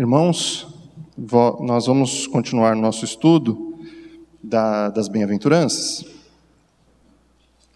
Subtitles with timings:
[0.00, 0.66] Irmãos,
[1.60, 3.76] nós vamos continuar nosso estudo
[4.42, 6.06] da, das bem-aventuranças.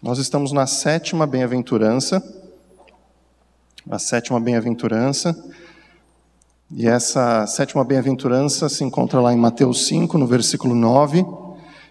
[0.01, 2.23] Nós estamos na sétima bem-aventurança,
[3.87, 5.37] a sétima bem-aventurança,
[6.71, 11.23] e essa sétima bem-aventurança se encontra lá em Mateus 5, no versículo 9,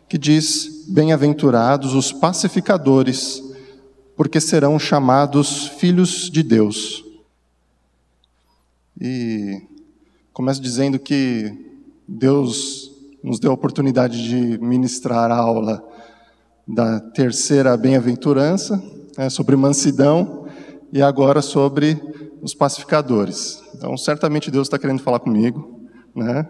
[0.09, 3.41] que diz: Bem-aventurados os pacificadores,
[4.17, 7.05] porque serão chamados filhos de Deus.
[9.01, 9.73] E
[10.35, 11.57] começo dizendo que
[12.09, 12.91] Deus
[13.23, 15.81] nos deu a oportunidade de ministrar a aula
[16.67, 18.83] da terceira bem-aventurança,
[19.17, 20.47] né, sobre mansidão,
[20.93, 22.03] e agora sobre
[22.43, 23.63] os pacificadores.
[23.77, 25.81] Então, certamente Deus está querendo falar comigo,
[26.13, 26.49] né?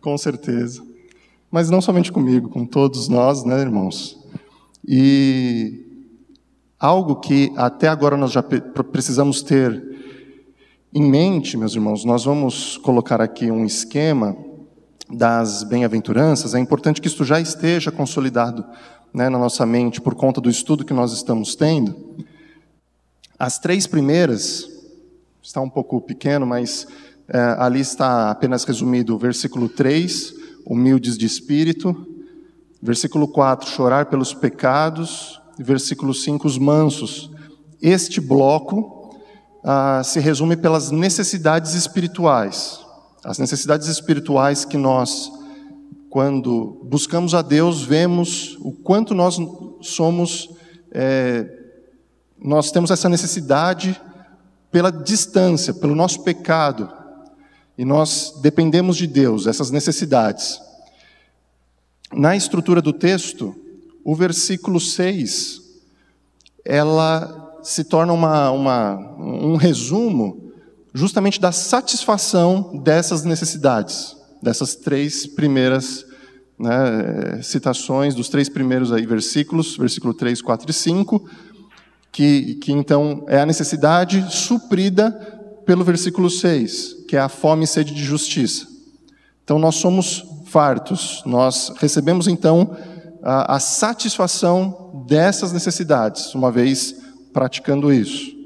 [0.00, 0.80] Com certeza.
[1.50, 4.16] Mas não somente comigo, com todos nós, né, irmãos?
[4.86, 5.84] E
[6.78, 9.97] algo que até agora nós já precisamos ter
[10.92, 14.34] em mente, meus irmãos, nós vamos colocar aqui um esquema
[15.10, 16.54] das bem-aventuranças.
[16.54, 18.64] É importante que isto já esteja consolidado
[19.12, 21.94] né, na nossa mente por conta do estudo que nós estamos tendo.
[23.38, 24.66] As três primeiras,
[25.42, 26.86] está um pouco pequeno, mas
[27.28, 30.34] é, ali está apenas resumido o versículo 3,
[30.66, 32.06] humildes de espírito,
[32.80, 37.30] versículo 4, chorar pelos pecados, e versículo 5, os mansos.
[37.82, 38.97] Este bloco
[39.70, 42.80] ah, se resume pelas necessidades espirituais.
[43.22, 45.30] As necessidades espirituais que nós,
[46.08, 49.36] quando buscamos a Deus, vemos o quanto nós
[49.82, 50.48] somos,
[50.90, 51.46] é,
[52.42, 54.00] nós temos essa necessidade
[54.72, 56.90] pela distância, pelo nosso pecado,
[57.76, 60.58] e nós dependemos de Deus, essas necessidades.
[62.10, 63.54] Na estrutura do texto,
[64.02, 65.60] o versículo 6,
[66.64, 70.50] ela se torna uma, uma, um resumo
[70.94, 76.06] justamente da satisfação dessas necessidades, dessas três primeiras
[76.58, 81.30] né, citações, dos três primeiros aí versículos, versículo 3, 4 e 5,
[82.10, 85.12] que, que então é a necessidade suprida
[85.66, 88.66] pelo versículo 6, que é a fome e sede de justiça.
[89.44, 92.74] Então nós somos fartos, nós recebemos então
[93.22, 98.36] a, a satisfação dessas necessidades, uma vez praticando isso.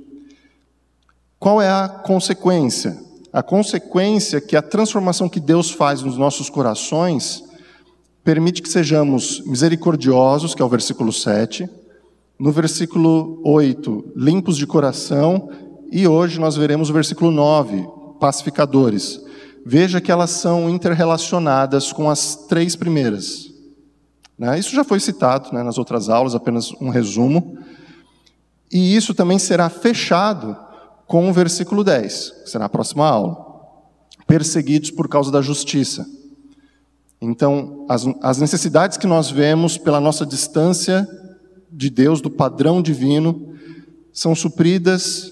[1.38, 2.97] Qual é a consequência?
[3.32, 7.42] A consequência é que a transformação que Deus faz nos nossos corações
[8.22, 11.69] permite que sejamos misericordiosos, que é o versículo 7,
[12.38, 15.48] no versículo 8, limpos de coração,
[15.91, 17.87] e hoje nós veremos o versículo 9,
[18.21, 19.21] pacificadores.
[19.65, 23.53] Veja que elas são interrelacionadas com as três primeiras.
[24.38, 24.59] Né?
[24.59, 27.59] Isso já foi citado né, nas outras aulas, apenas um resumo.
[28.72, 30.56] E isso também será fechado
[31.06, 33.37] com o versículo 10, que será a próxima aula.
[34.27, 36.06] Perseguidos por causa da justiça.
[37.21, 41.06] Então, as, as necessidades que nós vemos pela nossa distância
[41.71, 43.55] de Deus, do padrão divino,
[44.12, 45.31] são supridas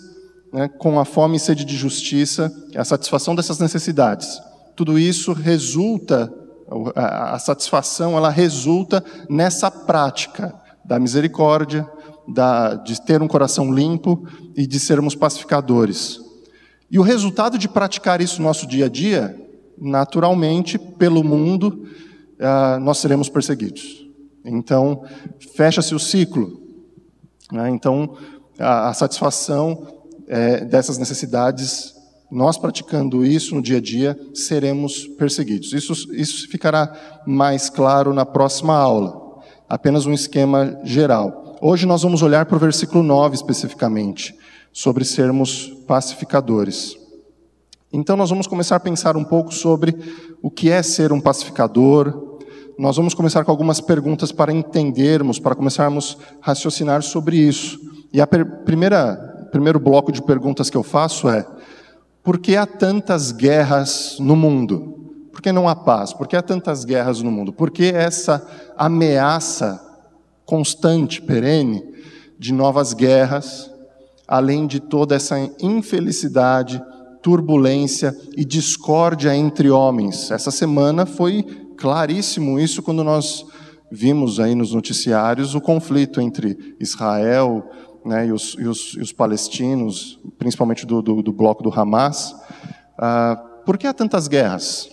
[0.53, 4.41] né, com a fome e sede de justiça, a satisfação dessas necessidades.
[4.77, 6.33] Tudo isso resulta,
[6.95, 11.89] a, a satisfação, ela resulta nessa prática da misericórdia,
[12.33, 14.27] da, de ter um coração limpo
[14.57, 16.21] e de sermos pacificadores.
[16.91, 19.37] E o resultado de praticar isso no nosso dia a dia,
[19.79, 21.87] naturalmente, pelo mundo,
[22.39, 24.07] uh, nós seremos perseguidos.
[24.45, 25.05] Então,
[25.55, 26.61] fecha-se o ciclo.
[27.53, 27.71] Né?
[27.71, 28.17] Então,
[28.59, 29.87] a, a satisfação
[30.27, 31.95] é, dessas necessidades,
[32.31, 35.73] nós praticando isso no dia a dia, seremos perseguidos.
[35.73, 39.41] Isso, isso ficará mais claro na próxima aula.
[39.69, 41.40] Apenas um esquema geral.
[41.62, 44.34] Hoje nós vamos olhar para o versículo 9 especificamente,
[44.72, 46.97] sobre sermos pacificadores.
[47.93, 49.94] Então nós vamos começar a pensar um pouco sobre
[50.41, 52.38] o que é ser um pacificador.
[52.78, 57.78] Nós vamos começar com algumas perguntas para entendermos, para começarmos a raciocinar sobre isso.
[58.10, 61.47] E a primeira primeiro bloco de perguntas que eu faço é:
[62.22, 64.97] por que há tantas guerras no mundo?
[65.30, 66.15] Por que não há paz?
[66.15, 67.53] Por que há tantas guerras no mundo?
[67.53, 68.47] Por que essa
[68.78, 69.90] ameaça
[70.51, 71.81] constante, perene,
[72.37, 73.71] de novas guerras,
[74.27, 76.83] além de toda essa infelicidade,
[77.23, 80.29] turbulência e discórdia entre homens.
[80.33, 81.45] Essa semana foi
[81.77, 83.47] claríssimo isso quando nós
[83.93, 87.71] vimos aí nos noticiários o conflito entre Israel
[88.05, 92.35] né, e, os, e, os, e, os, palestinos, principalmente do, do, do bloco do Hamas.
[92.99, 94.91] Ah, por que há tantas guerras?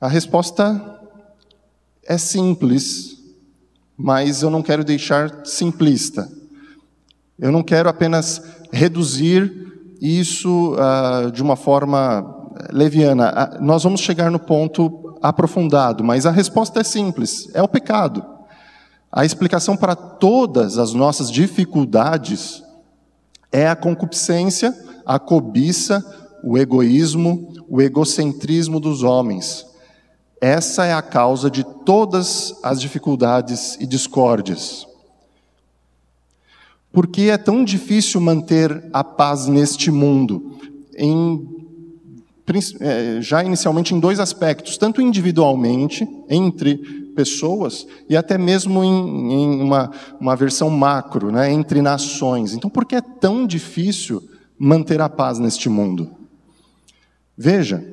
[0.00, 0.99] A resposta
[2.06, 3.18] é simples,
[3.96, 6.30] mas eu não quero deixar simplista.
[7.38, 8.42] Eu não quero apenas
[8.72, 9.70] reduzir
[10.00, 13.30] isso uh, de uma forma leviana.
[13.58, 18.24] Uh, nós vamos chegar no ponto aprofundado, mas a resposta é simples: é o pecado.
[19.12, 22.62] A explicação para todas as nossas dificuldades
[23.50, 26.04] é a concupiscência, a cobiça,
[26.44, 29.66] o egoísmo, o egocentrismo dos homens.
[30.40, 34.86] Essa é a causa de todas as dificuldades e discórdias.
[36.92, 40.58] Por que é tão difícil manter a paz neste mundo?
[40.96, 41.46] Em,
[42.80, 46.78] é, já inicialmente em dois aspectos, tanto individualmente, entre
[47.14, 52.54] pessoas, e até mesmo em, em uma, uma versão macro, né, entre nações.
[52.54, 54.26] Então, por que é tão difícil
[54.58, 56.10] manter a paz neste mundo?
[57.36, 57.84] Veja,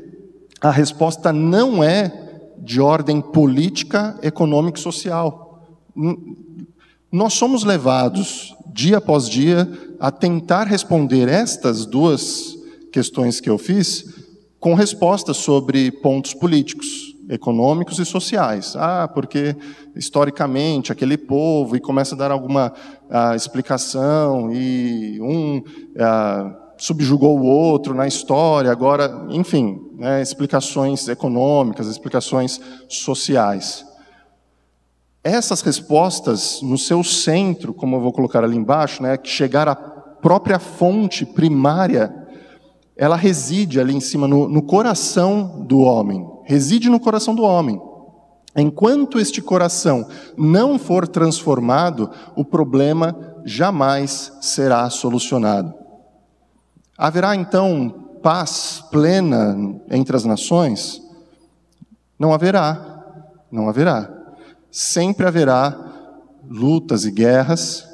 [0.60, 2.27] a resposta não é
[2.60, 5.64] de ordem política, econômica e social.
[7.12, 9.70] Nós somos levados, dia após dia,
[10.00, 12.58] a tentar responder estas duas
[12.92, 14.28] questões que eu fiz
[14.60, 18.76] com respostas sobre pontos políticos, econômicos e sociais.
[18.76, 19.56] Ah, porque
[19.96, 22.74] historicamente aquele povo, e começa a dar alguma
[23.10, 25.64] ah, explicação, e um.
[26.00, 33.86] Ah, subjugou o outro na história, agora, enfim, né, explicações econômicas, explicações sociais.
[35.24, 40.60] Essas respostas, no seu centro, como eu vou colocar ali embaixo, né, chegar à própria
[40.60, 42.14] fonte primária,
[42.96, 46.26] ela reside ali em cima, no, no coração do homem.
[46.46, 47.80] Reside no coração do homem.
[48.56, 53.16] Enquanto este coração não for transformado, o problema
[53.46, 55.87] jamais será solucionado.
[56.98, 59.56] Haverá então paz plena
[59.92, 61.00] entre as nações?
[62.18, 64.10] Não haverá, não haverá.
[64.72, 65.78] Sempre haverá
[66.50, 67.88] lutas e guerras,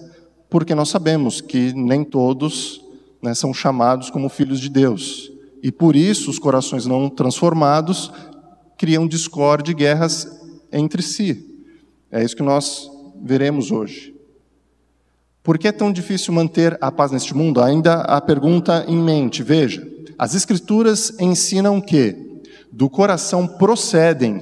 [0.50, 2.82] porque nós sabemos que nem todos
[3.22, 5.30] né, são chamados como filhos de Deus.
[5.62, 8.12] E por isso os corações não transformados
[8.78, 10.28] criam discórdia e guerras
[10.72, 11.66] entre si.
[12.10, 12.90] É isso que nós
[13.22, 14.12] veremos hoje.
[15.44, 17.62] Por que é tão difícil manter a paz neste mundo?
[17.62, 19.44] Ainda a pergunta em mente.
[19.44, 19.86] Veja,
[20.18, 22.42] as Escrituras ensinam que
[22.72, 24.42] do coração procedem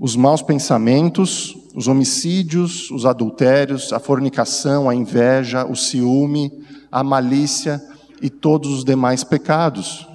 [0.00, 6.50] os maus pensamentos, os homicídios, os adultérios, a fornicação, a inveja, o ciúme,
[6.90, 7.82] a malícia
[8.22, 10.08] e todos os demais pecados.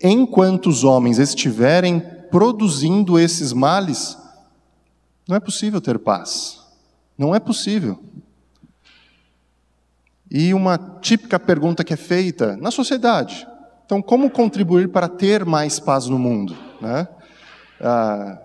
[0.00, 2.00] Enquanto os homens estiverem
[2.30, 4.16] produzindo esses males,
[5.26, 6.60] não é possível ter paz.
[7.18, 7.98] Não é possível.
[10.30, 13.46] E uma típica pergunta que é feita na sociedade.
[13.84, 16.56] Então, como contribuir para ter mais paz no mundo?
[16.80, 17.06] Né?
[17.80, 18.38] Ah,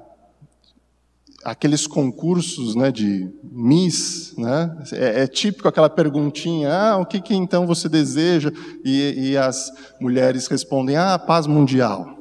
[1.43, 4.77] aqueles concursos né, de Miss, né?
[4.93, 8.51] É, é, típico aquela perguntinha, ah, o que, que então você deseja?
[8.83, 12.15] E, e, as mulheres respondem, ah, paz mundial,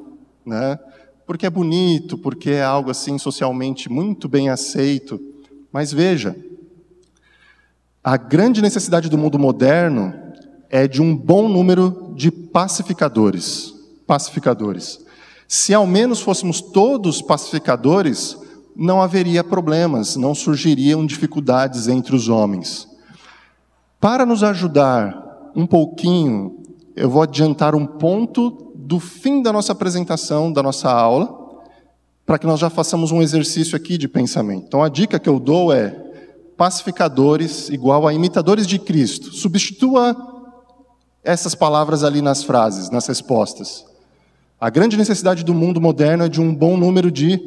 [0.45, 0.79] né?
[1.25, 5.21] Porque é bonito, porque é algo assim socialmente muito bem aceito.
[5.71, 6.35] Mas veja,
[8.03, 10.13] a grande necessidade do mundo moderno
[10.69, 13.73] é de um bom número de pacificadores.
[14.07, 14.99] Pacificadores.
[15.47, 18.35] Se ao menos fôssemos todos pacificadores,
[18.75, 22.87] não haveria problemas, não surgiriam dificuldades entre os homens.
[23.99, 26.57] Para nos ajudar um pouquinho,
[26.95, 31.37] eu vou adiantar um ponto do fim da nossa apresentação, da nossa aula,
[32.25, 34.65] para que nós já façamos um exercício aqui de pensamento.
[34.65, 36.10] Então a dica que eu dou é
[36.57, 39.31] pacificadores igual a imitadores de Cristo.
[39.33, 40.15] Substitua
[41.23, 43.85] essas palavras ali nas frases, nas respostas.
[44.59, 47.39] A grande necessidade do mundo moderno é de um bom número de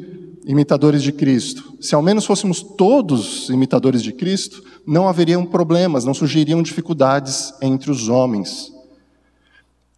[0.45, 1.73] imitadores de Cristo.
[1.81, 7.89] Se ao menos fôssemos todos imitadores de Cristo, não haveriam problemas, não surgiriam dificuldades entre
[7.89, 8.71] os homens.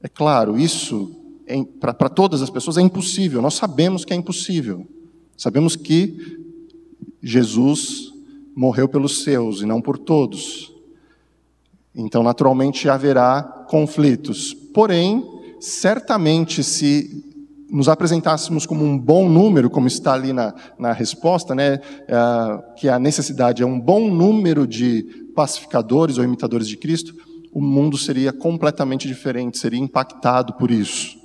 [0.02, 1.12] É claro, isso
[1.80, 4.86] para todas as pessoas é impossível, nós sabemos que é impossível.
[5.38, 6.40] Sabemos que
[7.22, 8.14] Jesus
[8.58, 10.74] morreu pelos seus e não por todos.
[11.94, 14.52] Então, naturalmente, haverá conflitos.
[14.52, 15.24] Porém,
[15.60, 17.24] certamente, se
[17.70, 22.90] nos apresentássemos como um bom número, como está ali na, na resposta, né, uh, que
[22.90, 25.04] a necessidade é um bom número de
[25.36, 27.14] pacificadores ou imitadores de Cristo,
[27.54, 31.16] o mundo seria completamente diferente, seria impactado por isso.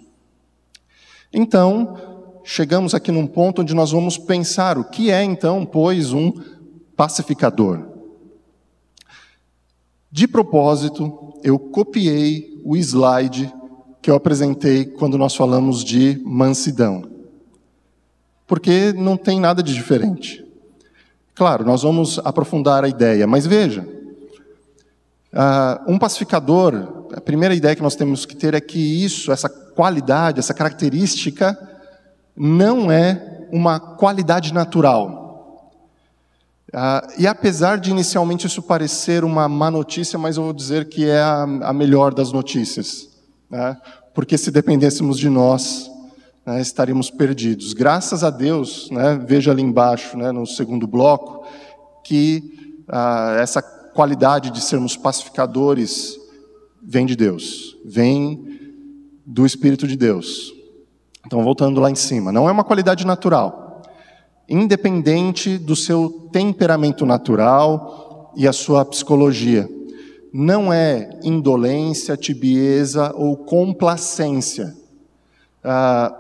[1.33, 1.97] Então,
[2.45, 6.33] chegamos aqui num ponto onde nós vamos pensar o que é então, pois, um
[7.03, 7.81] pacificador.
[10.09, 13.53] De propósito, eu copiei o slide
[14.01, 17.03] que eu apresentei quando nós falamos de mansidão.
[18.47, 20.47] Porque não tem nada de diferente.
[21.35, 23.85] Claro, nós vamos aprofundar a ideia, mas veja:
[25.33, 29.49] uh, um pacificador, a primeira ideia que nós temos que ter é que isso, essa
[29.49, 31.59] qualidade, essa característica,
[32.37, 35.22] não é uma qualidade natural.
[36.73, 41.07] Ah, e apesar de inicialmente isso parecer uma má notícia, mas eu vou dizer que
[41.07, 43.09] é a, a melhor das notícias.
[43.51, 43.77] Né?
[44.15, 45.91] Porque se dependêssemos de nós,
[46.47, 47.73] né, estaríamos perdidos.
[47.75, 51.47] Graças a Deus, né, veja ali embaixo, né, no segundo bloco,
[52.03, 56.17] que ah, essa qualidade de sermos pacificadores
[56.83, 58.61] vem de Deus, vem
[59.25, 60.53] do Espírito de Deus.
[61.25, 63.62] Então, voltando lá em cima, não é uma qualidade natural,
[64.53, 69.69] independente do seu temperamento natural e a sua psicologia.
[70.33, 74.75] Não é indolência, tibieza ou complacência.
[75.65, 76.19] Ah,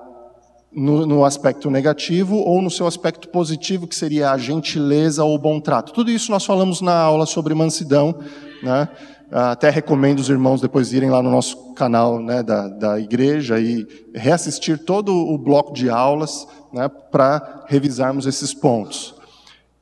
[0.72, 5.38] no, no, aspecto negativo ou no seu aspecto positivo, que seria a gentileza ou o
[5.38, 5.92] bom trato.
[5.92, 8.14] Tudo isso nós falamos na aula sobre mansidão,
[8.62, 8.88] né?
[9.32, 13.86] Até recomendo os irmãos depois irem lá no nosso canal né, da, da igreja e
[14.14, 19.14] reassistir todo o bloco de aulas né, para revisarmos esses pontos.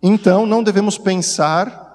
[0.00, 1.90] Então, não devemos pensar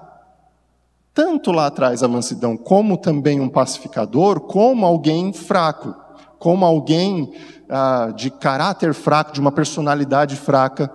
[1.14, 5.94] tanto lá atrás a mansidão como também um pacificador, como alguém fraco,
[6.38, 7.32] como alguém
[7.70, 10.92] ah, de caráter fraco, de uma personalidade fraca,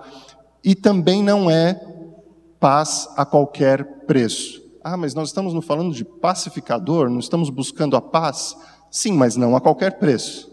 [0.63, 1.81] e também não é
[2.59, 4.60] paz a qualquer preço.
[4.83, 8.55] Ah, mas nós estamos falando de pacificador, não estamos buscando a paz?
[8.89, 10.51] Sim, mas não a qualquer preço.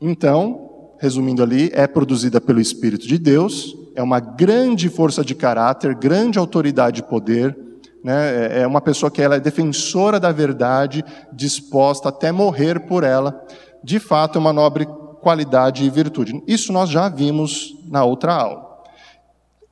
[0.00, 5.94] Então, resumindo ali, é produzida pelo Espírito de Deus, é uma grande força de caráter,
[5.94, 7.56] grande autoridade e poder,
[8.02, 8.56] né?
[8.58, 13.46] é, é uma pessoa que ela é defensora da verdade, disposta até morrer por ela.
[13.82, 14.86] De fato, é uma nobre
[15.20, 16.42] qualidade e virtude.
[16.48, 18.82] Isso nós já vimos na outra aula.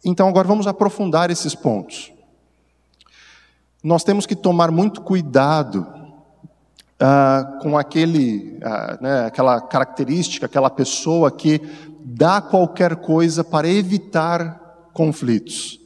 [0.04, 2.12] Então, agora vamos aprofundar esses pontos.
[3.82, 5.86] Nós temos que tomar muito cuidado
[6.98, 11.60] ah, com aquele, ah, né, aquela característica, aquela pessoa que
[12.00, 15.80] dá qualquer coisa para evitar conflitos.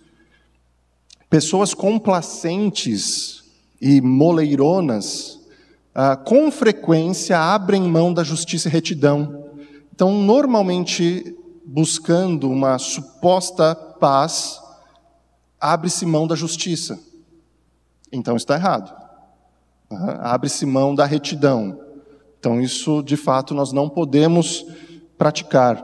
[1.28, 3.44] Pessoas complacentes
[3.80, 5.40] e moleironas,
[5.94, 9.42] ah, com frequência abrem mão da justiça e retidão
[9.94, 14.58] então, normalmente, buscando uma suposta paz,
[15.60, 16.98] abre-se mão da justiça.
[18.12, 18.94] Então está errado.
[20.20, 21.78] Abre-se mão da retidão.
[22.38, 24.66] Então, isso de fato nós não podemos
[25.16, 25.82] praticar.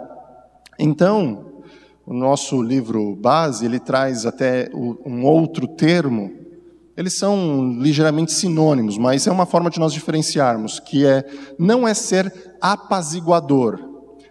[0.78, 1.62] Então,
[2.04, 6.32] o nosso livro base, ele traz até um outro termo.
[6.96, 11.24] Eles são ligeiramente sinônimos, mas é uma forma de nós diferenciarmos, que é
[11.58, 13.88] não é ser apaziguador,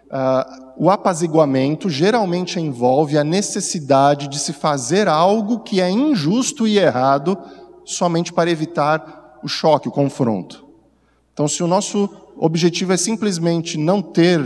[0.08, 6.78] Uh, o apaziguamento geralmente envolve a necessidade de se fazer algo que é injusto e
[6.78, 7.36] errado
[7.88, 10.66] somente para evitar o choque, o confronto.
[11.32, 14.40] Então, se o nosso objetivo é simplesmente não ter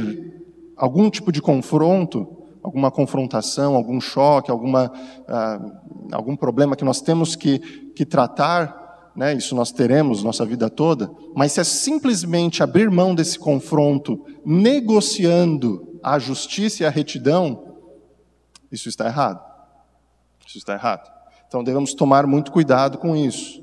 [0.77, 2.27] algum tipo de confronto,
[2.63, 5.73] alguma confrontação, algum choque, alguma, uh,
[6.13, 7.59] algum problema que nós temos que,
[7.95, 13.15] que tratar, né, isso nós teremos nossa vida toda, mas se é simplesmente abrir mão
[13.15, 17.77] desse confronto, negociando a justiça e a retidão,
[18.71, 19.43] isso está errado.
[20.47, 21.12] Isso está errado.
[21.53, 23.63] Então devemos tomar muito cuidado com isso.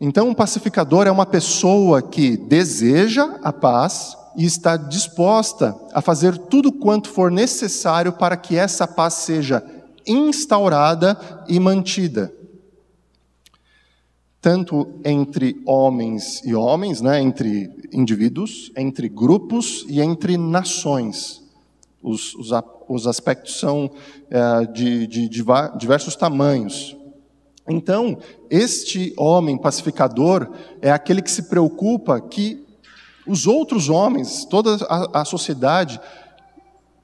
[0.00, 6.36] Então, um pacificador é uma pessoa que deseja a paz e está disposta a fazer
[6.36, 9.64] tudo quanto for necessário para que essa paz seja
[10.04, 12.32] instaurada e mantida
[14.40, 21.42] tanto entre homens e homens, né, entre indivíduos, entre grupos e entre nações.
[22.02, 22.52] Os, os,
[22.88, 23.90] os aspectos são
[24.30, 25.44] é, de, de, de
[25.76, 26.96] diversos tamanhos.
[27.68, 28.18] Então,
[28.48, 32.66] este homem pacificador é aquele que se preocupa que
[33.26, 36.00] os outros homens, toda a, a sociedade,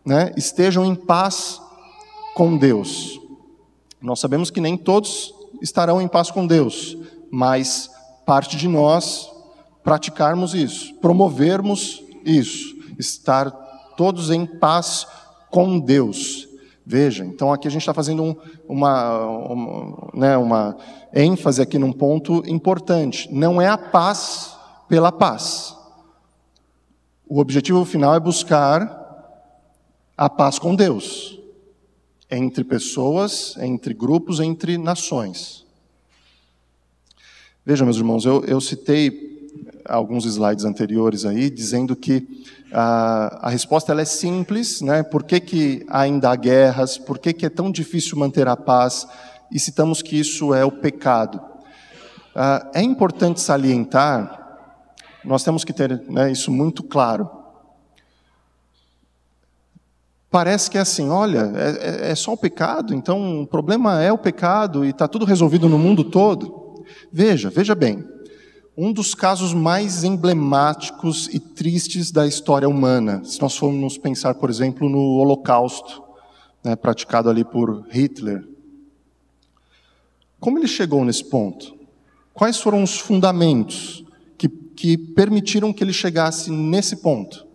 [0.04, 1.60] né, estejam em paz
[2.34, 3.20] com Deus.
[4.00, 6.96] Nós sabemos que nem todos estarão em paz com Deus,
[7.30, 7.90] mas
[8.24, 9.30] parte de nós
[9.82, 13.50] praticarmos isso, promovermos isso, estar
[13.96, 15.06] todos em paz
[15.54, 16.48] com Deus.
[16.84, 18.36] Veja, então aqui a gente está fazendo um,
[18.68, 20.76] uma, né, uma
[21.14, 23.32] ênfase aqui num ponto importante.
[23.32, 24.56] Não é a paz
[24.88, 25.76] pela paz.
[27.24, 29.00] O objetivo final é buscar
[30.16, 31.38] a paz com Deus,
[32.28, 35.64] entre pessoas, entre grupos, entre nações.
[37.64, 39.33] Vejam, meus irmãos, eu, eu citei
[39.88, 42.26] alguns slides anteriores aí, dizendo que
[42.72, 45.02] a, a resposta ela é simples, né?
[45.02, 46.98] Por que, que ainda há guerras?
[46.98, 49.06] Por que, que é tão difícil manter a paz?
[49.50, 51.40] E citamos que isso é o pecado.
[52.34, 54.42] Ah, é importante salientar,
[55.24, 57.30] nós temos que ter né, isso muito claro.
[60.30, 64.12] Parece que é assim, olha, é, é, é só o pecado, então o problema é
[64.12, 66.82] o pecado e está tudo resolvido no mundo todo.
[67.12, 68.04] Veja, veja bem,
[68.76, 74.50] um dos casos mais emblemáticos e tristes da história humana, se nós formos pensar, por
[74.50, 76.02] exemplo, no Holocausto,
[76.62, 78.46] né, praticado ali por Hitler.
[80.40, 81.74] Como ele chegou nesse ponto?
[82.32, 84.04] Quais foram os fundamentos
[84.36, 87.46] que, que permitiram que ele chegasse nesse ponto?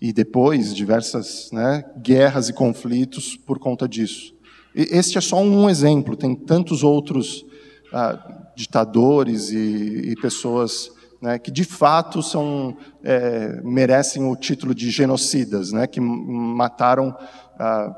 [0.00, 4.32] E depois, diversas né, guerras e conflitos por conta disso.
[4.74, 7.44] E este é só um exemplo, tem tantos outros
[7.92, 10.90] ah, ditadores e, e pessoas
[11.22, 17.16] né, que de fato são, é, merecem o título de genocidas, né, que mataram
[17.56, 17.94] ah,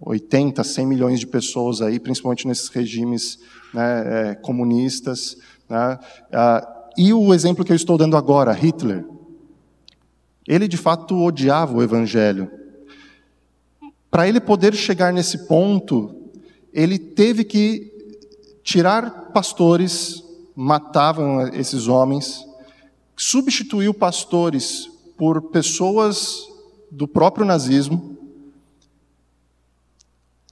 [0.00, 3.38] 80, 100 milhões de pessoas aí, principalmente nesses regimes
[3.74, 5.36] né, é, comunistas.
[5.68, 5.98] Né,
[6.32, 9.04] ah, e o exemplo que eu estou dando agora, Hitler,
[10.46, 12.50] ele de fato odiava o Evangelho.
[14.10, 16.32] Para ele poder chegar nesse ponto,
[16.72, 17.92] ele teve que
[18.68, 20.22] tirar pastores,
[20.54, 22.46] matavam esses homens,
[23.16, 26.46] substituiu pastores por pessoas
[26.90, 28.18] do próprio nazismo,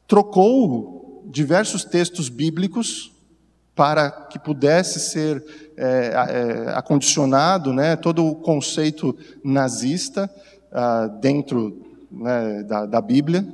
[0.08, 3.12] trocou diversos textos bíblicos
[3.74, 5.44] para que pudesse ser
[5.76, 10.34] é, é, acondicionado né, todo o conceito nazista
[10.72, 13.46] ah, dentro né, da, da Bíblia,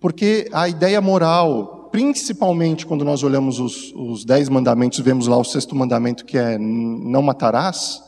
[0.00, 5.44] porque a ideia moral principalmente quando nós olhamos os, os dez mandamentos, vemos lá o
[5.44, 8.02] sexto mandamento que é não matarás,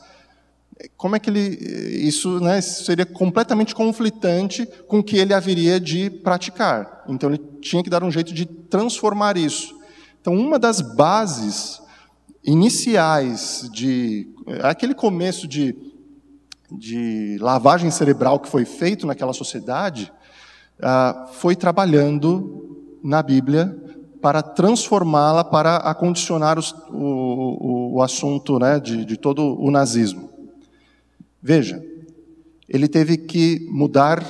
[0.97, 1.57] como é que ele,
[2.05, 7.05] isso né, seria completamente conflitante com o que ele haveria de praticar.
[7.07, 9.73] Então ele tinha que dar um jeito de transformar isso.
[10.19, 11.81] Então uma das bases
[12.43, 14.27] iniciais de
[14.63, 15.73] aquele começo de,
[16.69, 20.11] de lavagem cerebral que foi feito naquela sociedade
[20.77, 22.67] uh, foi trabalhando
[23.07, 23.73] na Bíblia
[24.21, 30.29] para transformá-la, para acondicionar os, o, o, o, assunto né, de, de todo o nazismo.
[31.41, 31.81] Veja,
[32.67, 34.21] ele teve que mudar,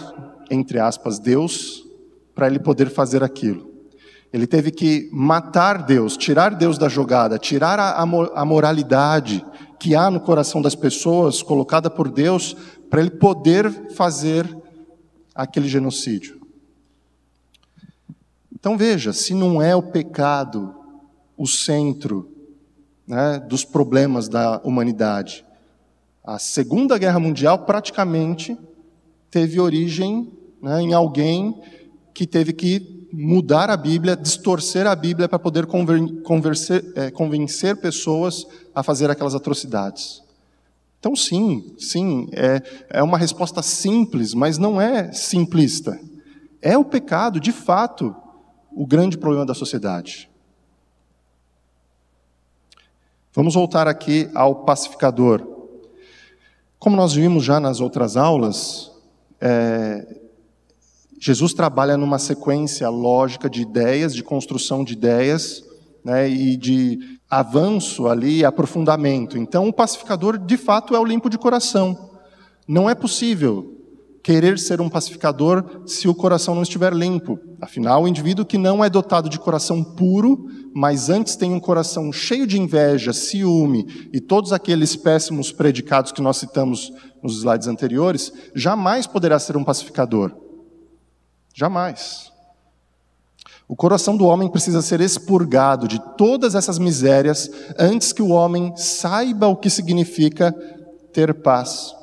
[0.52, 1.84] entre aspas, Deus,
[2.36, 3.68] para ele poder fazer aquilo.
[4.32, 9.44] Ele teve que matar Deus, tirar Deus da jogada, tirar a, a moralidade
[9.80, 12.56] que há no coração das pessoas, colocada por Deus,
[12.92, 14.46] para ele poder fazer
[15.34, 16.37] aquele genocídio.
[18.60, 20.74] Então veja, se não é o pecado
[21.38, 22.28] o centro
[23.06, 25.46] né, dos problemas da humanidade,
[26.24, 28.58] a Segunda Guerra Mundial praticamente
[29.30, 31.62] teve origem né, em alguém
[32.16, 35.68] que teve que mudar a Bíblia, distorcer a Bíblia para poder
[36.96, 40.24] é, convencer pessoas a fazer aquelas atrocidades.
[41.00, 46.00] Então, sim, sim, é, é uma resposta simples, mas não é simplista.
[46.60, 48.16] É o pecado, de fato,
[48.78, 50.30] o grande problema da sociedade.
[53.34, 55.42] Vamos voltar aqui ao pacificador.
[56.78, 58.92] Como nós vimos já nas outras aulas,
[59.42, 60.20] é,
[61.20, 65.64] Jesus trabalha numa sequência lógica de ideias, de construção de ideias,
[66.04, 69.40] né, e de avanço ali, aprofundamento.
[69.40, 72.12] Então, o pacificador, de fato, é o limpo de coração.
[72.68, 73.77] Não é possível
[74.28, 77.40] querer ser um pacificador se o coração não estiver limpo.
[77.62, 82.12] Afinal, o indivíduo que não é dotado de coração puro, mas antes tem um coração
[82.12, 86.92] cheio de inveja, ciúme e todos aqueles péssimos predicados que nós citamos
[87.24, 90.36] nos slides anteriores, jamais poderá ser um pacificador.
[91.56, 92.30] Jamais.
[93.66, 98.76] O coração do homem precisa ser expurgado de todas essas misérias antes que o homem
[98.76, 100.52] saiba o que significa
[101.14, 101.96] ter paz.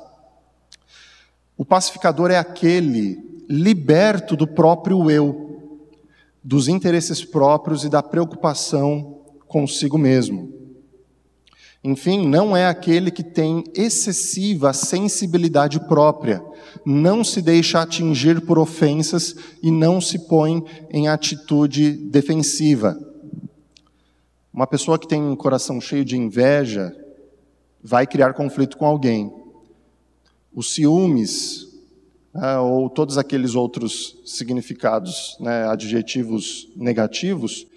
[1.57, 3.17] O pacificador é aquele
[3.49, 5.79] liberto do próprio eu,
[6.43, 10.53] dos interesses próprios e da preocupação consigo mesmo.
[11.83, 16.43] Enfim, não é aquele que tem excessiva sensibilidade própria,
[16.83, 22.97] não se deixa atingir por ofensas e não se põe em atitude defensiva.
[24.51, 26.91] Uma pessoa que tem um coração cheio de inveja
[27.83, 29.44] vai criar conflito com alguém
[30.55, 31.67] os ciúmes,
[32.33, 37.67] né, ou todos aqueles outros significados, né, adjetivos negativos,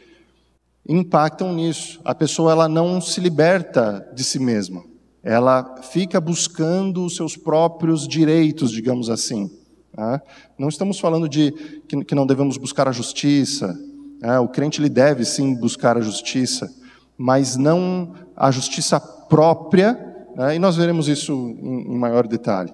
[0.88, 2.00] impactam nisso.
[2.04, 4.82] A pessoa ela não se liberta de si mesma.
[5.22, 9.50] Ela fica buscando os seus próprios direitos, digamos assim.
[9.96, 10.22] Né?
[10.56, 11.52] Não estamos falando de
[11.86, 13.78] que, não devemos buscar a justiça.
[14.20, 14.38] Né?
[14.38, 16.72] O crente ele deve sim buscar a justiça,
[17.16, 20.07] mas não a justiça própria?
[20.54, 22.72] E nós veremos isso em, em maior detalhe.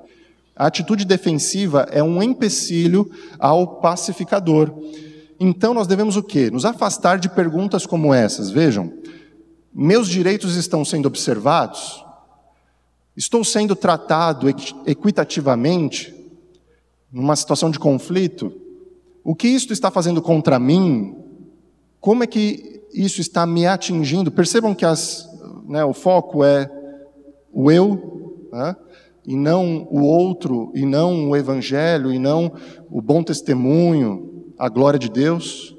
[0.54, 4.70] A atitude defensiva é um empecilho ao pacificador.
[5.40, 6.50] Então nós devemos o quê?
[6.50, 8.50] Nos afastar de perguntas como essas.
[8.50, 8.92] Vejam,
[9.72, 12.04] meus direitos estão sendo observados?
[13.16, 14.46] Estou sendo tratado
[14.86, 16.14] equitativamente
[17.10, 18.52] numa situação de conflito?
[19.24, 21.16] O que isto está fazendo contra mim?
[22.00, 24.30] Como é que isso está me atingindo?
[24.30, 25.28] Percebam que as,
[25.66, 26.70] né, o foco é
[27.54, 28.76] o eu, né,
[29.26, 32.52] e não o outro, e não o evangelho, e não
[32.90, 35.74] o bom testemunho, a glória de Deus.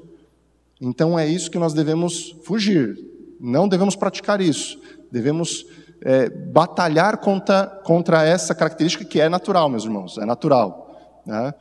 [0.80, 2.96] Então é isso que nós devemos fugir.
[3.40, 4.80] Não devemos praticar isso.
[5.10, 5.66] Devemos
[6.02, 11.20] é, batalhar contra, contra essa característica que é natural, meus irmãos, é natural.
[11.24, 11.54] Né?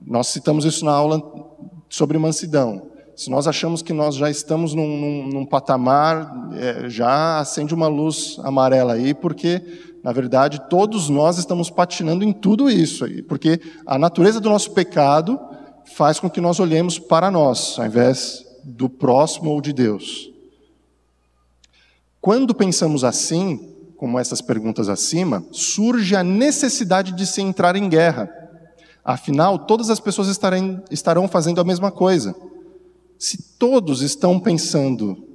[0.00, 1.22] Nós citamos isso na aula
[1.88, 2.93] sobre mansidão.
[3.16, 7.86] Se nós achamos que nós já estamos num, num, num patamar, é, já acende uma
[7.86, 9.62] luz amarela aí, porque,
[10.02, 14.72] na verdade, todos nós estamos patinando em tudo isso aí, porque a natureza do nosso
[14.72, 15.38] pecado
[15.84, 20.30] faz com que nós olhemos para nós, ao invés do próximo ou de Deus.
[22.20, 28.28] Quando pensamos assim, como essas perguntas acima, surge a necessidade de se entrar em guerra.
[29.04, 30.28] Afinal, todas as pessoas
[30.90, 32.34] estarão fazendo a mesma coisa.
[33.18, 35.26] Se todos estão pensando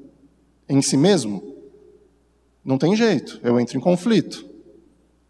[0.67, 1.55] em si mesmo,
[2.63, 4.47] não tem jeito, eu entro em conflito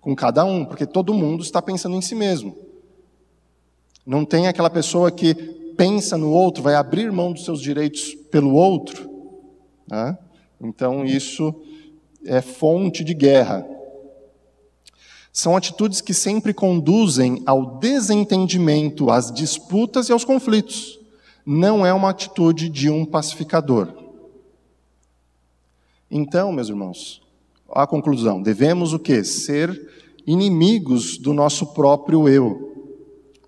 [0.01, 2.57] com cada um, porque todo mundo está pensando em si mesmo.
[4.05, 5.33] Não tem aquela pessoa que
[5.77, 9.09] pensa no outro, vai abrir mão dos seus direitos pelo outro.
[9.87, 10.17] Né?
[10.59, 11.53] Então, isso
[12.25, 13.65] é fonte de guerra.
[15.31, 20.98] São atitudes que sempre conduzem ao desentendimento, às disputas e aos conflitos
[21.51, 23.87] não é uma atitude de um pacificador.
[26.11, 27.23] Então, meus irmãos,
[27.71, 29.23] a conclusão, devemos o que?
[29.23, 29.89] Ser
[30.27, 32.93] inimigos do nosso próprio eu.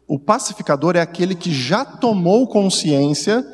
[0.08, 3.48] O pacificador é aquele que já tomou consciência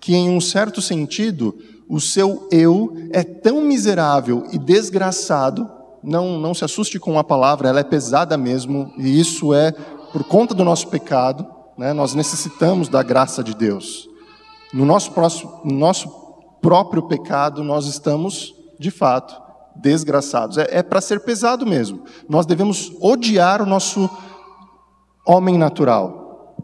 [0.00, 1.56] que, em um certo sentido,
[1.88, 5.70] o seu eu é tão miserável e desgraçado,
[6.02, 10.24] não, não se assuste com a palavra, ela é pesada mesmo, e isso é por
[10.24, 11.92] conta do nosso pecado, né?
[11.92, 14.08] Nós necessitamos da graça de Deus.
[14.72, 16.08] No nosso, próximo, no nosso
[16.60, 19.40] próprio pecado, nós estamos, de fato,
[19.76, 20.58] desgraçados.
[20.58, 22.04] É, é para ser pesado mesmo.
[22.28, 24.08] Nós devemos odiar o nosso
[25.26, 26.56] homem natural.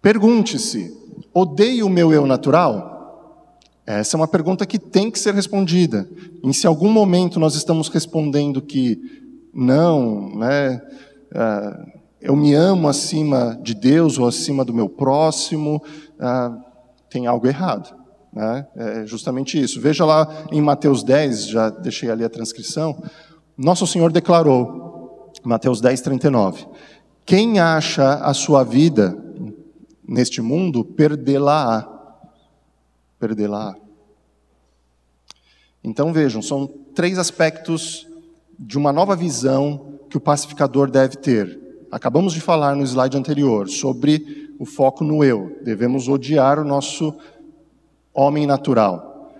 [0.00, 0.96] Pergunte-se:
[1.32, 2.94] odeio o meu eu natural?
[3.86, 6.08] Essa é uma pergunta que tem que ser respondida.
[6.42, 9.00] E se algum momento nós estamos respondendo que
[9.54, 10.82] não, né,
[11.32, 11.95] uh,
[12.26, 15.80] eu me amo acima de Deus ou acima do meu próximo,
[16.18, 16.58] ah,
[17.08, 17.94] tem algo errado.
[18.32, 18.66] Né?
[18.74, 19.80] É justamente isso.
[19.80, 23.00] Veja lá em Mateus 10, já deixei ali a transcrição,
[23.56, 26.66] Nosso Senhor declarou, Mateus 10, 39,
[27.24, 29.16] quem acha a sua vida
[30.06, 31.88] neste mundo, perdê-la-á.
[33.20, 33.76] Perdê-la-á.
[35.84, 38.04] Então vejam, são três aspectos
[38.58, 41.65] de uma nova visão que o pacificador deve ter.
[41.96, 45.56] Acabamos de falar no slide anterior sobre o foco no eu.
[45.64, 47.14] Devemos odiar o nosso
[48.12, 49.32] homem natural.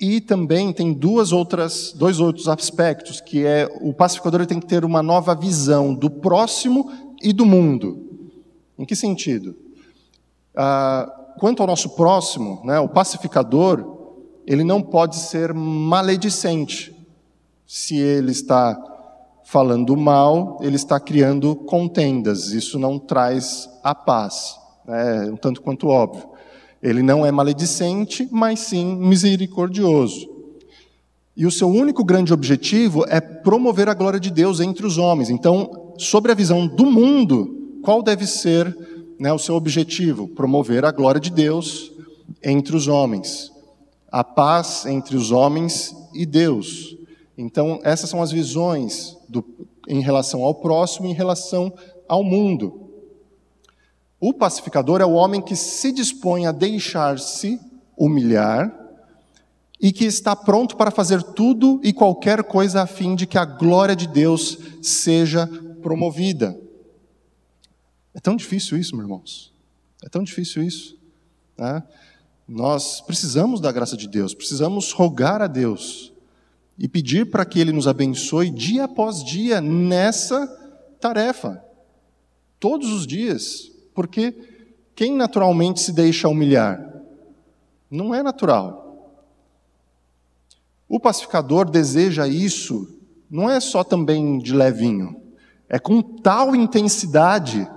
[0.00, 4.86] E também tem duas outras, dois outros aspectos, que é o pacificador tem que ter
[4.86, 6.90] uma nova visão do próximo
[7.22, 8.32] e do mundo.
[8.78, 9.54] Em que sentido?
[10.56, 14.14] Ah, quanto ao nosso próximo, né, o pacificador,
[14.46, 16.96] ele não pode ser maledicente.
[17.66, 18.82] Se ele está
[19.50, 22.52] falando mal, ele está criando contendas.
[22.52, 24.54] Isso não traz a paz,
[24.86, 26.28] é um tanto quanto óbvio.
[26.82, 30.28] Ele não é maledicente, mas sim misericordioso.
[31.34, 35.30] E o seu único grande objetivo é promover a glória de Deus entre os homens.
[35.30, 38.76] Então, sobre a visão do mundo, qual deve ser
[39.18, 40.28] né, o seu objetivo?
[40.28, 41.90] Promover a glória de Deus
[42.44, 43.50] entre os homens,
[44.12, 46.98] a paz entre os homens e Deus.
[47.36, 49.44] Então, essas são as visões do,
[49.86, 51.72] em relação ao próximo em relação
[52.08, 52.88] ao mundo.
[54.20, 57.60] O pacificador é o homem que se dispõe a deixar-se
[57.96, 58.74] humilhar
[59.80, 63.44] e que está pronto para fazer tudo e qualquer coisa a fim de que a
[63.44, 65.46] glória de Deus seja
[65.82, 66.58] promovida.
[68.12, 69.52] É tão difícil isso, meus irmãos.
[70.04, 70.98] É tão difícil isso.
[71.56, 71.82] Né?
[72.48, 76.12] Nós precisamos da graça de Deus, precisamos rogar a Deus
[76.78, 80.46] e pedir para que Ele nos abençoe dia após dia nessa
[81.00, 81.62] tarefa,
[82.60, 84.34] todos os dias, porque
[84.94, 87.02] quem naturalmente se deixa humilhar?
[87.90, 88.86] Não é natural.
[90.88, 92.98] O pacificador deseja isso,
[93.30, 95.20] não é só também de levinho,
[95.68, 97.68] é com tal intensidade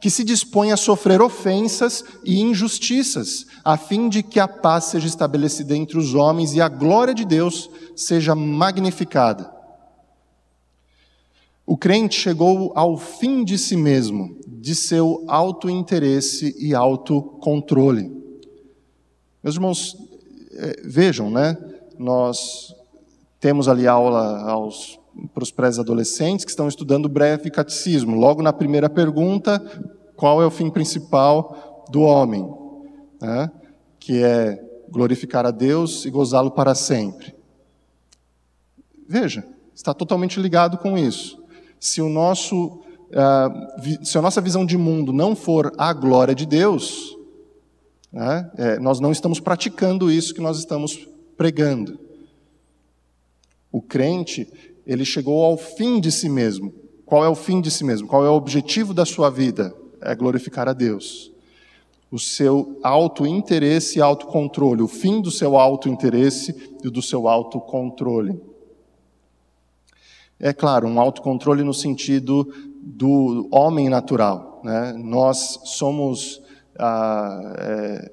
[0.00, 5.06] que se dispõe a sofrer ofensas e injustiças, a fim de que a paz seja
[5.06, 9.52] estabelecida entre os homens e a glória de Deus seja magnificada.
[11.66, 18.10] O crente chegou ao fim de si mesmo, de seu autointeresse e autocontrole.
[19.42, 19.96] Meus irmãos,
[20.52, 21.56] é, vejam, né?
[21.98, 22.74] Nós
[23.38, 24.97] temos ali aula aos
[25.34, 28.16] para os pré-adolescentes que estão estudando breve catecismo.
[28.16, 29.60] Logo na primeira pergunta,
[30.16, 32.48] qual é o fim principal do homem?
[33.20, 33.50] Né?
[33.98, 37.34] Que é glorificar a Deus e gozá-lo para sempre.
[39.08, 41.42] Veja, está totalmente ligado com isso.
[41.80, 46.44] Se, o nosso, uh, se a nossa visão de mundo não for a glória de
[46.44, 47.16] Deus,
[48.12, 51.98] né, é, nós não estamos praticando isso que nós estamos pregando.
[53.70, 54.50] O crente,
[54.88, 56.72] ele chegou ao fim de si mesmo.
[57.04, 58.08] Qual é o fim de si mesmo?
[58.08, 59.74] Qual é o objetivo da sua vida?
[60.00, 61.30] É glorificar a Deus.
[62.10, 68.40] O seu auto-interesse e autocontrole, o fim do seu auto-interesse e do seu autocontrole.
[70.40, 72.50] É claro, um autocontrole no sentido
[72.82, 74.62] do homem natural.
[74.64, 74.94] Né?
[74.96, 76.40] Nós somos
[76.78, 78.12] ah, é,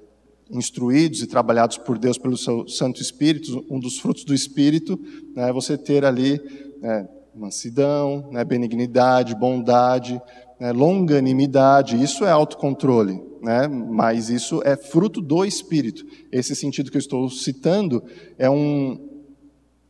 [0.50, 5.00] instruídos e trabalhados por Deus pelo seu Santo Espírito, um dos frutos do Espírito
[5.36, 10.22] né, você ter ali né, mansidão, né, benignidade, bondade,
[10.60, 16.06] né, longanimidade, isso é autocontrole, né, mas isso é fruto do Espírito.
[16.32, 18.04] Esse sentido que eu estou citando
[18.38, 19.00] é um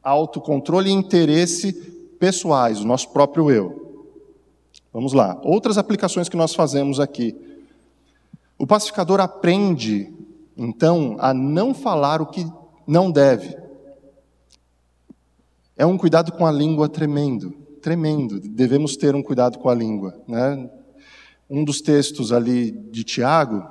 [0.01, 1.73] autocontrole e interesse
[2.17, 3.83] pessoais, o nosso próprio eu.
[4.93, 5.37] Vamos lá.
[5.43, 7.35] Outras aplicações que nós fazemos aqui.
[8.57, 10.13] O pacificador aprende
[10.55, 12.47] então, a não falar o que
[12.87, 13.64] não deve.
[15.77, 18.39] É um cuidado com a língua tremendo, tremendo.
[18.39, 20.15] Devemos ter um cuidado com a língua.
[20.25, 20.69] Né?
[21.49, 23.67] Um dos textos ali de Tiago,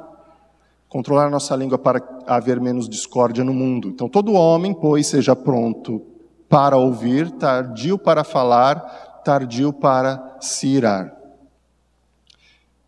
[0.87, 3.89] controlar nossa língua para haver menos discórdia no mundo.
[3.89, 6.03] Então, todo homem, pois, seja pronto
[6.47, 11.17] para ouvir, tardio para falar, tardio para se irar.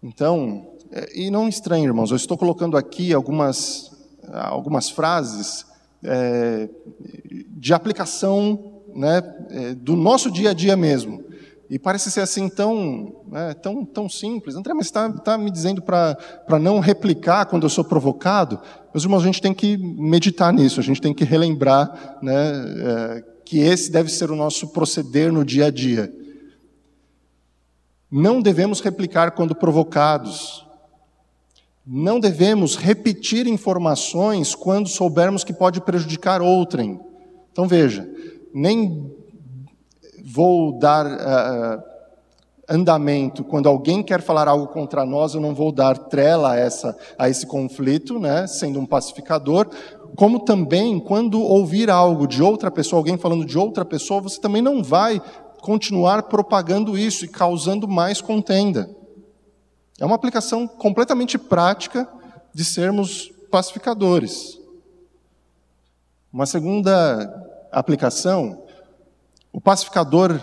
[0.03, 3.91] Então, é, e não estranhe, irmãos, eu estou colocando aqui algumas,
[4.31, 5.65] algumas frases
[6.05, 6.69] é,
[7.49, 11.25] de aplicação né, é, do nosso dia a dia mesmo.
[11.69, 14.55] E parece ser assim tão, né, tão, tão simples.
[14.55, 18.61] André, mas está tá me dizendo para não replicar quando eu sou provocado?
[18.95, 23.25] Meus irmãos, a gente tem que meditar nisso, a gente tem que relembrar né, é,
[23.45, 26.13] que esse deve ser o nosso proceder no dia a dia.
[28.11, 30.65] Não devemos replicar quando provocados,
[31.85, 37.01] não devemos repetir informações quando soubermos que pode prejudicar outrem.
[37.53, 38.09] Então veja,
[38.59, 39.15] nem
[40.25, 41.83] vou dar uh,
[42.67, 46.97] andamento quando alguém quer falar algo contra nós, eu não vou dar trela a, essa,
[47.19, 49.69] a esse conflito, né, sendo um pacificador.
[50.17, 54.63] Como também, quando ouvir algo de outra pessoa, alguém falando de outra pessoa, você também
[54.63, 55.21] não vai
[55.61, 58.89] continuar propagando isso e causando mais contenda.
[60.01, 62.09] É uma aplicação completamente prática
[62.55, 64.59] de sermos pacificadores.
[66.33, 67.46] Uma segunda
[67.81, 68.63] aplicação,
[69.53, 70.39] o pacificador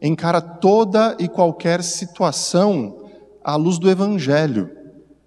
[0.00, 3.08] encara toda e qualquer situação
[3.42, 4.70] à luz do Evangelho.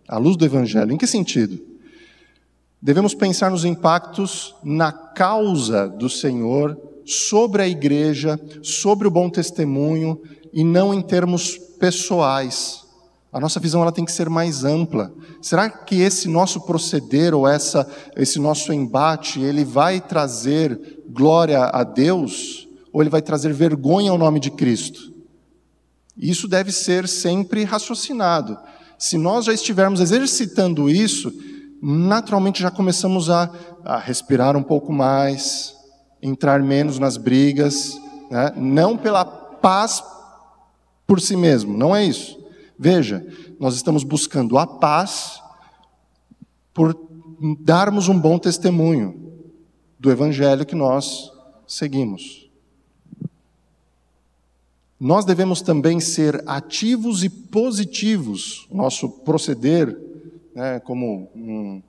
[0.07, 0.91] À luz do Evangelho.
[0.91, 1.59] Em que sentido?
[2.81, 10.21] Devemos pensar nos impactos na causa do Senhor sobre a igreja, sobre o bom testemunho
[10.53, 12.85] e não em termos pessoais.
[13.35, 15.11] A nossa visão ela tem que ser mais ampla.
[15.41, 17.85] Será que esse nosso proceder ou essa,
[18.15, 24.17] esse nosso embate, ele vai trazer glória a Deus ou ele vai trazer vergonha ao
[24.17, 25.13] nome de Cristo?
[26.17, 28.57] Isso deve ser sempre raciocinado.
[28.97, 31.33] Se nós já estivermos exercitando isso,
[31.81, 33.51] naturalmente já começamos a,
[33.83, 35.75] a respirar um pouco mais,
[36.21, 37.99] entrar menos nas brigas,
[38.31, 38.53] né?
[38.55, 40.01] não pela paz
[41.05, 42.45] por si mesmo, não é isso
[42.77, 43.25] Veja,
[43.59, 45.41] nós estamos buscando a paz
[46.73, 46.95] por
[47.63, 49.24] darmos um bom testemunho
[50.05, 51.31] do evangelho que nós
[51.67, 52.47] seguimos.
[54.99, 59.97] Nós devemos também ser ativos e positivos, nosso proceder,
[60.53, 61.81] né, como um,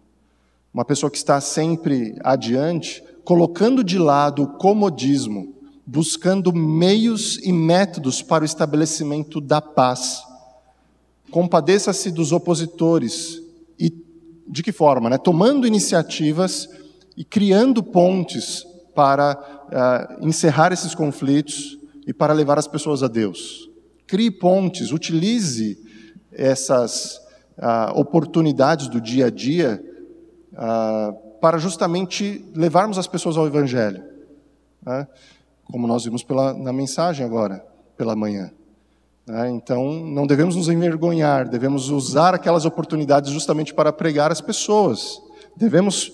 [0.73, 5.55] uma pessoa que está sempre adiante, colocando de lado o comodismo,
[5.87, 10.25] buscando meios e métodos para o estabelecimento da paz
[11.31, 13.43] compadeça-se dos opositores.
[13.79, 13.93] E
[14.49, 15.11] de que forma?
[15.11, 15.19] Né?
[15.19, 16.69] Tomando iniciativas
[17.17, 19.39] e criando pontes para
[20.21, 23.69] uh, encerrar esses conflitos e para levar as pessoas a Deus.
[24.07, 25.79] Crie pontes, utilize
[26.33, 27.21] essas
[27.59, 29.83] uh, oportunidades do dia a dia
[30.53, 34.05] uh, para justamente levarmos as pessoas ao Evangelho,
[34.83, 35.07] né?
[35.65, 37.65] como nós vimos pela, na mensagem agora,
[37.97, 38.51] pela manhã.
[39.27, 39.51] Né?
[39.51, 45.21] Então, não devemos nos envergonhar, devemos usar aquelas oportunidades justamente para pregar as pessoas.
[45.57, 46.13] Devemos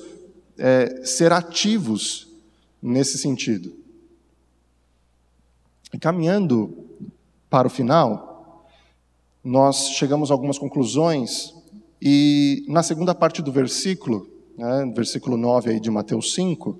[0.58, 2.28] é, ser ativos
[2.80, 3.74] nesse sentido.
[5.92, 6.86] E caminhando
[7.50, 8.66] para o final,
[9.44, 11.54] nós chegamos a algumas conclusões,
[12.00, 16.78] e na segunda parte do versículo, né, versículo 9 aí de Mateus 5,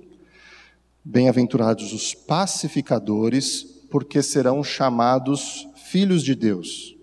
[1.03, 6.95] bem-aventurados os pacificadores, porque serão chamados filhos de Deus.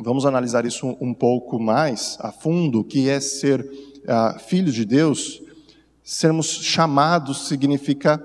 [0.00, 4.84] Vamos analisar isso um pouco mais a fundo, o que é ser uh, filhos de
[4.84, 5.41] Deus.
[6.02, 8.18] Sermos chamados significa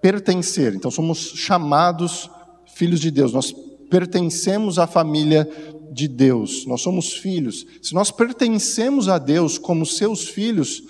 [0.00, 0.74] pertencer.
[0.74, 2.30] Então, somos chamados
[2.66, 3.32] filhos de Deus.
[3.32, 3.52] Nós
[3.90, 5.48] pertencemos à família
[5.90, 6.66] de Deus.
[6.66, 7.66] Nós somos filhos.
[7.82, 10.82] Se nós pertencemos a Deus como seus filhos,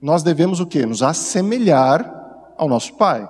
[0.00, 0.86] nós devemos o quê?
[0.86, 3.28] Nos assemelhar ao nosso Pai.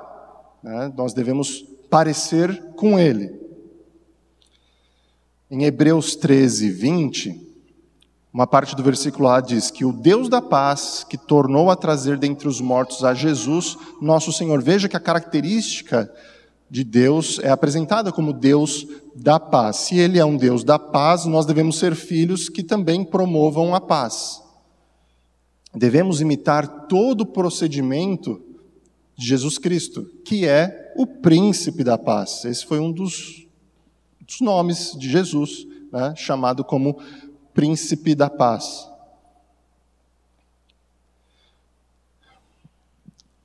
[0.62, 0.92] Né?
[0.96, 3.32] Nós devemos parecer com Ele.
[5.50, 7.45] Em Hebreus 13, 20,
[8.36, 12.18] uma parte do versículo A diz que o Deus da paz, que tornou a trazer
[12.18, 14.62] dentre os mortos a Jesus, nosso Senhor.
[14.62, 16.12] Veja que a característica
[16.68, 19.76] de Deus é apresentada como Deus da paz.
[19.76, 23.80] Se Ele é um Deus da paz, nós devemos ser filhos que também promovam a
[23.80, 24.42] paz.
[25.74, 28.38] Devemos imitar todo o procedimento
[29.16, 32.44] de Jesus Cristo, que é o príncipe da paz.
[32.44, 33.46] Esse foi um dos
[34.26, 36.98] dos nomes de Jesus, né, chamado como
[37.56, 38.86] Príncipe da Paz.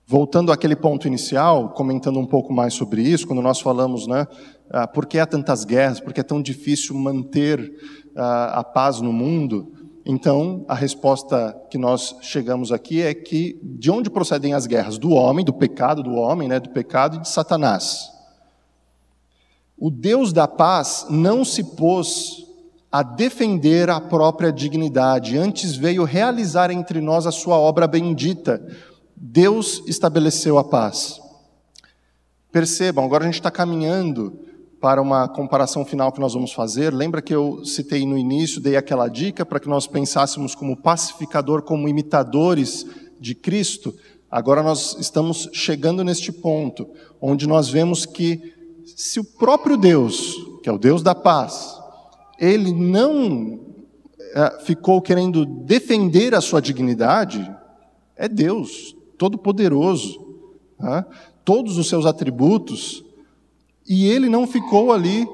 [0.05, 4.27] Voltando àquele ponto inicial, comentando um pouco mais sobre isso, quando nós falamos, né,
[4.69, 7.73] ah, por que há tantas guerras, por que é tão difícil manter
[8.13, 9.71] ah, a paz no mundo,
[10.05, 14.97] então a resposta que nós chegamos aqui é que de onde procedem as guerras?
[14.97, 18.11] Do homem, do pecado do homem, né, do pecado e de Satanás.
[19.77, 22.50] O Deus da paz não se pôs
[22.91, 28.61] a defender a própria dignidade, antes veio realizar entre nós a sua obra bendita.
[29.15, 31.21] Deus estabeleceu a paz.
[32.51, 34.37] Percebam, agora a gente está caminhando
[34.81, 36.93] para uma comparação final que nós vamos fazer.
[36.93, 41.61] Lembra que eu citei no início, dei aquela dica para que nós pensássemos como pacificador,
[41.61, 42.85] como imitadores
[43.19, 43.95] de Cristo?
[44.29, 46.89] Agora nós estamos chegando neste ponto,
[47.21, 48.53] onde nós vemos que
[48.97, 51.80] se o próprio Deus, que é o Deus da paz,
[52.41, 53.59] ele não
[54.33, 57.49] é, ficou querendo defender a sua dignidade,
[58.17, 60.19] é Deus, todo-poderoso,
[60.79, 61.05] tá?
[61.45, 63.05] todos os seus atributos,
[63.87, 65.27] e ele não ficou ali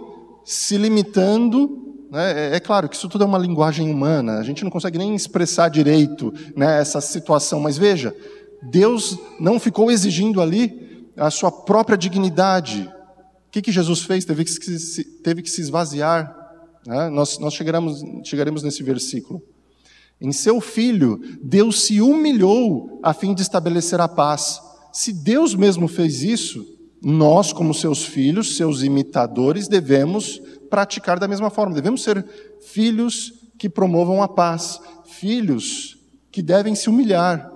[0.44, 1.96] se limitando.
[2.12, 2.52] Né?
[2.52, 5.16] É, é claro que isso tudo é uma linguagem humana, a gente não consegue nem
[5.16, 8.14] expressar direito né, essa situação, mas veja,
[8.62, 12.92] Deus não ficou exigindo ali a sua própria dignidade,
[13.48, 14.26] o que, que Jesus fez?
[14.26, 16.37] Teve que se, teve que se esvaziar.
[16.88, 17.10] Né?
[17.10, 19.44] Nós, nós chegaremos, chegaremos nesse versículo.
[20.22, 24.62] Em seu filho, Deus se humilhou a fim de estabelecer a paz.
[24.94, 26.66] Se Deus mesmo fez isso,
[27.04, 31.76] nós, como seus filhos, seus imitadores, devemos praticar da mesma forma.
[31.76, 32.26] Devemos ser
[32.62, 35.98] filhos que promovam a paz, filhos
[36.32, 37.52] que devem se humilhar,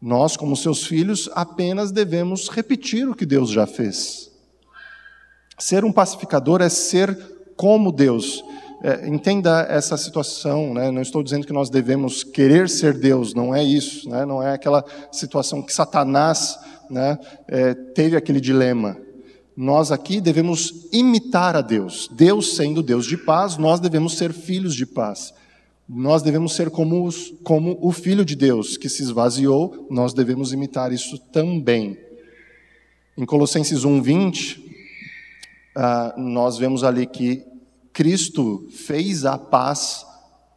[0.00, 4.29] Nós, como seus filhos, apenas devemos repetir o que Deus já fez.
[5.60, 7.16] Ser um pacificador é ser
[7.54, 8.42] como Deus.
[8.82, 10.90] É, entenda essa situação, né?
[10.90, 14.24] não estou dizendo que nós devemos querer ser Deus, não é isso, né?
[14.24, 18.96] não é aquela situação que Satanás né, é, teve aquele dilema.
[19.54, 22.08] Nós aqui devemos imitar a Deus.
[22.10, 25.34] Deus sendo Deus de paz, nós devemos ser filhos de paz.
[25.86, 30.54] Nós devemos ser como, os, como o Filho de Deus que se esvaziou, nós devemos
[30.54, 31.98] imitar isso também.
[33.18, 34.69] Em Colossenses 1,20, uh,
[35.82, 37.42] ah, nós vemos ali que
[37.90, 40.04] Cristo fez a paz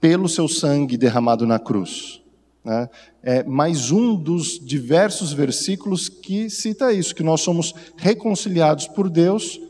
[0.02, 2.22] pelo seu sangue derramado na cruz.
[2.62, 2.90] Né?
[3.24, 9.62] É mais um dos diversos versículos que cita isso, que nós somos reconciliados por Deus,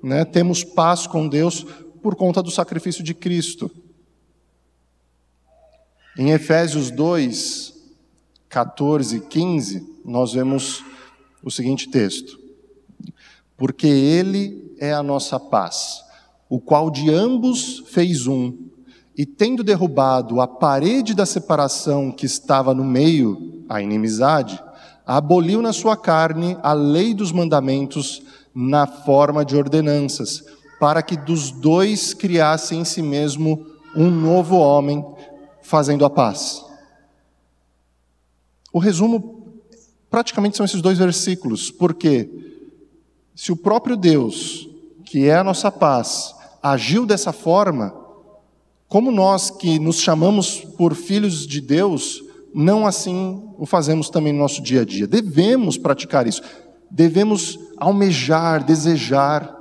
[0.00, 0.24] né?
[0.24, 1.66] temos paz com Deus
[2.00, 3.68] por conta do sacrifício de Cristo.
[6.16, 7.74] Em Efésios 2,
[8.48, 10.84] 14 e 15, nós vemos
[11.42, 12.39] o seguinte texto:
[13.60, 16.02] Porque Ele é a nossa paz,
[16.48, 18.56] o qual de ambos fez um,
[19.14, 24.58] e tendo derrubado a parede da separação que estava no meio, a inimizade,
[25.06, 28.22] aboliu na sua carne a lei dos mandamentos
[28.54, 30.42] na forma de ordenanças,
[30.80, 35.04] para que dos dois criasse em si mesmo um novo homem,
[35.60, 36.64] fazendo a paz.
[38.72, 39.52] O resumo
[40.08, 42.48] praticamente são esses dois versículos, porque
[43.40, 44.68] se o próprio Deus,
[45.02, 47.90] que é a nossa paz, agiu dessa forma,
[48.86, 52.22] como nós que nos chamamos por filhos de Deus,
[52.54, 55.06] não assim o fazemos também no nosso dia a dia.
[55.06, 56.42] Devemos praticar isso.
[56.90, 59.56] Devemos almejar, desejar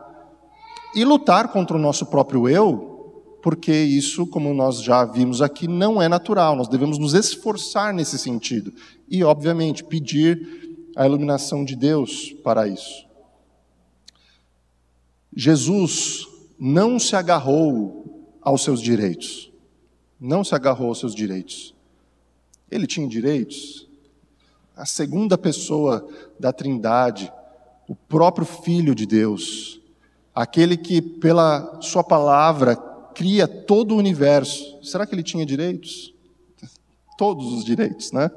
[0.94, 6.02] e lutar contra o nosso próprio eu, porque isso, como nós já vimos aqui, não
[6.02, 6.54] é natural.
[6.54, 8.74] Nós devemos nos esforçar nesse sentido
[9.10, 13.08] e, obviamente, pedir a iluminação de Deus para isso.
[15.36, 16.28] Jesus
[16.60, 19.52] não se agarrou aos seus direitos.
[20.20, 21.74] Não se agarrou aos seus direitos.
[22.70, 23.88] Ele tinha direitos.
[24.76, 26.08] A segunda pessoa
[26.40, 27.32] da Trindade,
[27.88, 29.80] o próprio Filho de Deus,
[30.34, 32.76] aquele que, pela Sua palavra,
[33.14, 34.80] cria todo o universo.
[34.84, 36.14] Será que ele tinha direitos?
[37.18, 38.32] Todos os direitos, né?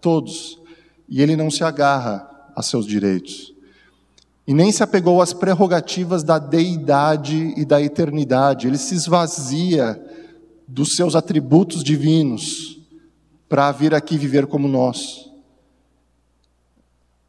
[0.00, 0.60] Todos.
[1.08, 3.55] E ele não se agarra a seus direitos.
[4.46, 8.66] E nem se apegou às prerrogativas da deidade e da eternidade.
[8.66, 10.00] Ele se esvazia
[10.68, 12.78] dos seus atributos divinos
[13.48, 15.30] para vir aqui viver como nós.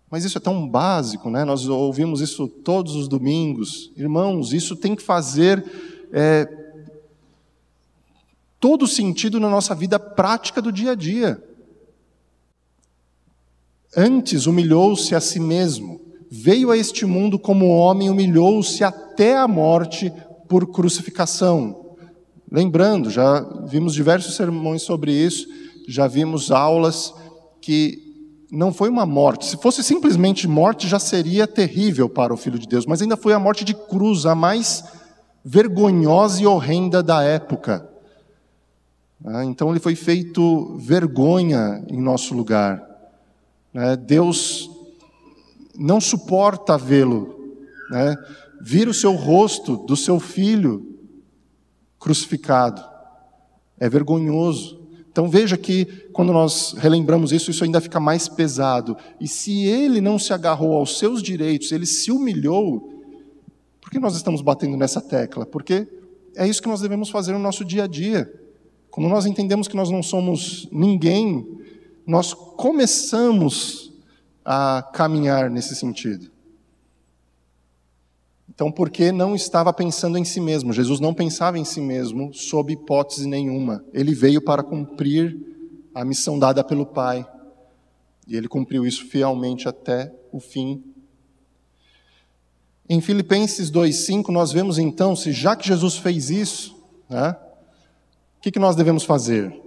[0.09, 1.43] Mas isso é tão básico, né?
[1.43, 3.91] Nós ouvimos isso todos os domingos.
[3.97, 5.63] Irmãos, isso tem que fazer
[6.13, 6.47] é,
[8.59, 11.43] todo sentido na nossa vida prática do dia a dia.
[13.95, 15.99] Antes humilhou-se a si mesmo,
[16.30, 20.11] veio a este mundo como homem, humilhou-se até a morte
[20.47, 21.95] por crucificação.
[22.51, 25.47] Lembrando, já vimos diversos sermões sobre isso
[25.88, 27.13] já vimos aulas
[27.61, 28.03] que
[28.51, 29.45] não foi uma morte.
[29.45, 33.34] Se fosse simplesmente morte, já seria terrível para o Filho de Deus, mas ainda foi
[33.34, 34.84] a morte de cruz, a mais
[35.43, 37.89] vergonhosa e horrenda da época.
[39.25, 42.84] Ah, então ele foi feito vergonha em nosso lugar.
[43.73, 43.95] Né?
[43.95, 44.69] Deus
[45.78, 47.55] não suporta vê-lo,
[47.91, 48.15] né?
[48.61, 50.97] vir o seu rosto do seu filho
[51.99, 52.84] crucificado.
[53.80, 54.78] É vergonhoso.
[55.11, 58.97] Então veja que quando nós relembramos isso, isso ainda fica mais pesado.
[59.19, 62.93] E se ele não se agarrou aos seus direitos, ele se humilhou,
[63.82, 65.45] por que nós estamos batendo nessa tecla?
[65.45, 65.88] Porque
[66.36, 68.32] é isso que nós devemos fazer no nosso dia a dia.
[68.91, 71.47] Quando nós entendemos que nós não somos ninguém,
[72.05, 73.86] nós começamos
[74.49, 76.31] a caminhar nesse sentido.
[78.47, 80.71] Então, porque não estava pensando em si mesmo?
[80.71, 83.83] Jesus não pensava em si mesmo, sob hipótese nenhuma.
[83.91, 85.37] Ele veio para cumprir
[85.93, 87.27] a missão dada pelo Pai.
[88.25, 90.81] E ele cumpriu isso fielmente até o fim.
[92.87, 97.35] Em Filipenses 2,5, nós vemos então, se já que Jesus fez isso, né,
[98.37, 99.66] o que, que nós devemos fazer?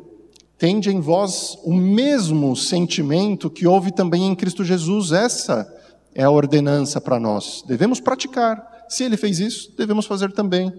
[0.61, 5.11] Tende em vós o mesmo sentimento que houve também em Cristo Jesus.
[5.11, 5.67] Essa
[6.15, 7.65] é a ordenança para nós.
[7.67, 8.85] Devemos praticar.
[8.87, 10.71] Se ele fez isso, devemos fazer também.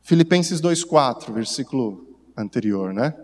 [0.00, 2.02] Filipenses 2,4, versículo
[2.34, 3.14] anterior, né?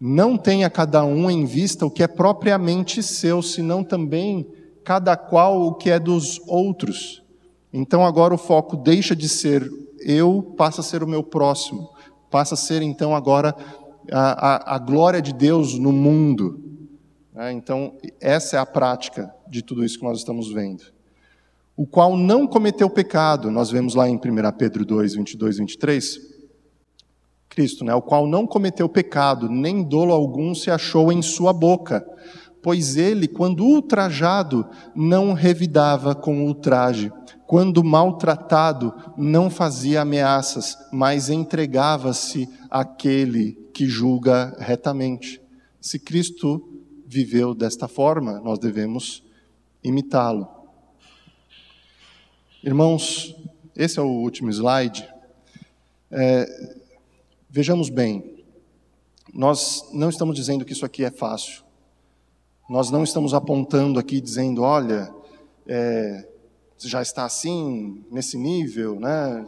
[0.00, 4.50] Não tenha cada um em vista o que é propriamente seu, senão também
[4.82, 7.22] cada qual o que é dos outros.
[7.70, 11.90] Então agora o foco deixa de ser eu, passa a ser o meu próximo.
[12.30, 13.54] Passa a ser então agora
[14.12, 16.60] a, a, a glória de Deus no mundo.
[17.34, 20.84] É, então, essa é a prática de tudo isso que nós estamos vendo.
[21.76, 24.20] O qual não cometeu pecado, nós vemos lá em 1
[24.56, 26.20] Pedro 2, 22, 23,
[27.48, 32.06] Cristo, né, o qual não cometeu pecado, nem dolo algum se achou em sua boca,
[32.62, 37.12] pois ele, quando ultrajado, não revidava com ultraje,
[37.46, 45.40] quando maltratado, não fazia ameaças, mas entregava-se àquele que julga retamente.
[45.80, 49.22] Se Cristo viveu desta forma, nós devemos
[49.82, 50.48] imitá-lo.
[52.64, 53.36] Irmãos,
[53.76, 55.08] esse é o último slide.
[56.10, 56.74] É,
[57.48, 58.42] vejamos bem,
[59.32, 61.62] nós não estamos dizendo que isso aqui é fácil.
[62.68, 65.14] Nós não estamos apontando aqui dizendo, olha,
[65.68, 66.28] é,
[66.78, 69.46] já está assim, nesse nível, né?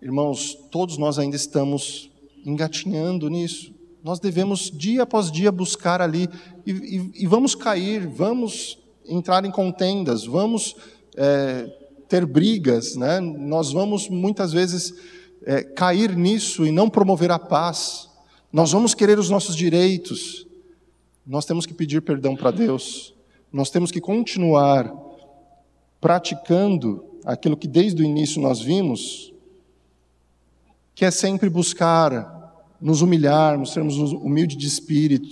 [0.00, 2.10] Irmãos, todos nós ainda estamos
[2.44, 3.74] engatinhando nisso.
[4.02, 6.28] Nós devemos, dia após dia, buscar ali,
[6.64, 10.76] e, e, e vamos cair, vamos entrar em contendas, vamos
[11.16, 11.70] é,
[12.08, 13.20] ter brigas, né?
[13.20, 14.94] nós vamos muitas vezes
[15.44, 18.08] é, cair nisso e não promover a paz,
[18.52, 20.46] nós vamos querer os nossos direitos,
[21.26, 23.14] nós temos que pedir perdão para Deus,
[23.52, 25.09] nós temos que continuar
[26.00, 29.32] praticando aquilo que desde o início nós vimos,
[30.94, 32.38] que é sempre buscar
[32.80, 35.28] nos humilharmos, sermos humildes de espírito,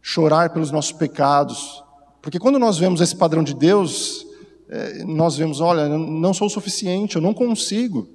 [0.00, 1.82] chorar pelos nossos pecados,
[2.22, 4.26] porque quando nós vemos esse padrão de Deus,
[4.68, 8.08] é, nós vemos, olha, não sou o suficiente, eu não consigo.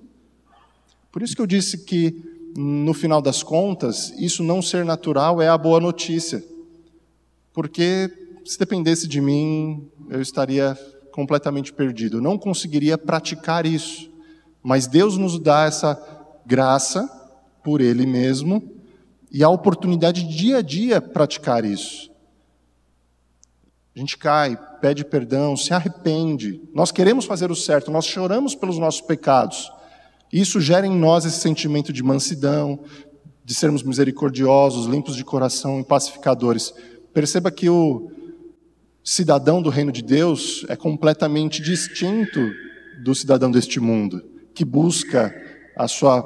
[1.12, 2.14] Por isso que eu disse que,
[2.56, 6.44] no final das contas, isso não ser natural é a boa notícia.
[7.52, 8.12] Porque
[8.46, 10.78] se dependesse de mim, eu estaria
[11.16, 12.22] completamente perdido.
[12.22, 14.12] Não conseguiria praticar isso.
[14.62, 15.98] Mas Deus nos dá essa
[16.46, 17.08] graça
[17.64, 18.62] por Ele mesmo
[19.32, 22.12] e a oportunidade de dia a dia praticar isso.
[23.96, 26.62] A gente cai, pede perdão, se arrepende.
[26.74, 29.72] Nós queremos fazer o certo, nós choramos pelos nossos pecados.
[30.34, 32.78] Isso gera em nós esse sentimento de mansidão,
[33.46, 36.74] de sermos misericordiosos, limpos de coração e pacificadores.
[37.14, 38.12] Perceba que o
[39.06, 42.52] cidadão do reino de Deus é completamente distinto
[43.04, 44.26] do cidadão deste mundo,
[44.56, 45.34] que busca
[45.78, 46.24] a sua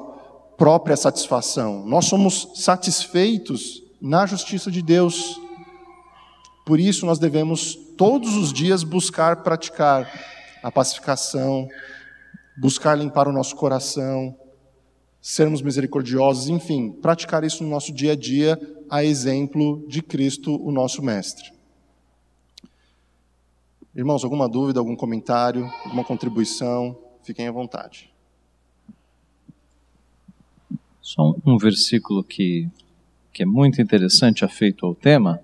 [0.58, 1.86] própria satisfação.
[1.86, 5.38] Nós somos satisfeitos na justiça de Deus.
[6.66, 10.10] Por isso, nós devemos todos os dias buscar praticar
[10.64, 11.68] a pacificação,
[12.58, 14.38] buscar limpar o nosso coração,
[15.22, 18.58] sermos misericordiosos, enfim, praticar isso no nosso dia a dia,
[18.90, 21.59] a exemplo de Cristo, o nosso Mestre.
[24.00, 26.97] Irmãos, alguma dúvida, algum comentário, alguma contribuição?
[27.22, 28.10] Fiquem à vontade.
[31.02, 32.70] Só um versículo que,
[33.34, 35.41] que é muito interessante, afeito ao tema,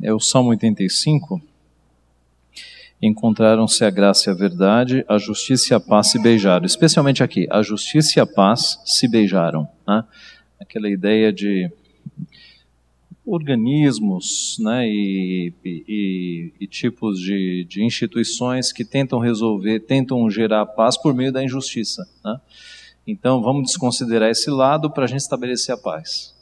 [0.00, 1.42] é o Salmo 85.
[3.02, 6.64] Encontraram-se a graça e a verdade, a justiça e a paz se beijaram.
[6.64, 9.68] Especialmente aqui, a justiça e a paz se beijaram.
[9.84, 10.04] Né?
[10.60, 11.68] Aquela ideia de
[13.26, 20.96] organismos né, e, e, e, tipos de, de, instituições que tentam resolver, tentam gerar paz
[20.96, 22.08] por meio da injustiça.
[22.24, 22.40] Né?
[23.04, 26.36] Então vamos desconsiderar esse lado para a gente estabelecer a paz.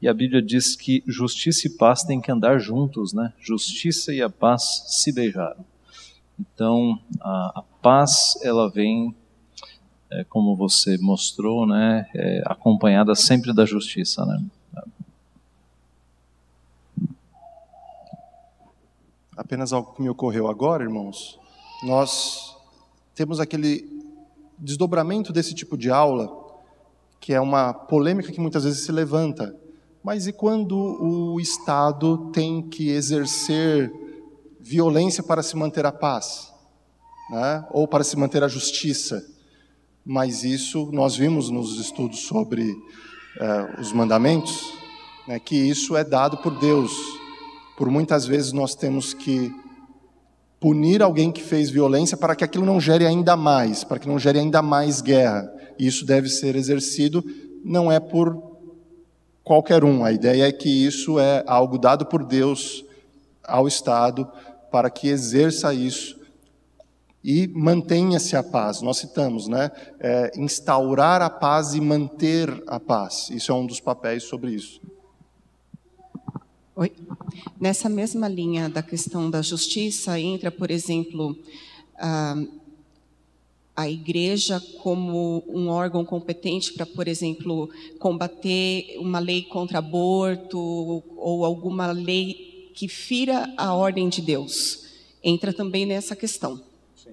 [0.00, 3.34] E a Bíblia diz que justiça e paz têm que andar juntos, né?
[3.38, 5.62] Justiça e a paz se beijaram.
[6.38, 9.14] Então a, a paz ela vem,
[10.10, 12.08] é, como você mostrou, né?
[12.14, 14.42] É, acompanhada sempre da justiça, né?
[19.40, 21.40] Apenas algo que me ocorreu agora, irmãos.
[21.82, 22.54] Nós
[23.14, 23.88] temos aquele
[24.58, 26.30] desdobramento desse tipo de aula,
[27.18, 29.56] que é uma polêmica que muitas vezes se levanta.
[30.04, 33.90] Mas e quando o Estado tem que exercer
[34.60, 36.52] violência para se manter a paz?
[37.30, 37.66] Né?
[37.70, 39.26] Ou para se manter a justiça?
[40.04, 44.74] Mas isso nós vimos nos estudos sobre uh, os mandamentos,
[45.26, 47.19] né, que isso é dado por Deus.
[47.80, 49.50] Por muitas vezes nós temos que
[50.60, 54.18] punir alguém que fez violência para que aquilo não gere ainda mais, para que não
[54.18, 55.50] gere ainda mais guerra.
[55.78, 57.24] E isso deve ser exercido,
[57.64, 58.38] não é por
[59.42, 60.04] qualquer um.
[60.04, 62.84] A ideia é que isso é algo dado por Deus
[63.42, 64.30] ao Estado
[64.70, 66.20] para que exerça isso
[67.24, 68.82] e mantenha-se a paz.
[68.82, 69.70] Nós citamos, né?
[69.98, 73.30] É, instaurar a paz e manter a paz.
[73.30, 74.82] Isso é um dos papéis sobre isso.
[76.80, 76.90] Oi.
[77.60, 81.36] Nessa mesma linha da questão da justiça, entra, por exemplo,
[81.98, 82.34] a,
[83.76, 87.68] a igreja como um órgão competente para, por exemplo,
[87.98, 90.58] combater uma lei contra aborto
[91.18, 94.86] ou alguma lei que fira a ordem de Deus.
[95.22, 96.62] Entra também nessa questão.
[96.96, 97.10] Sim.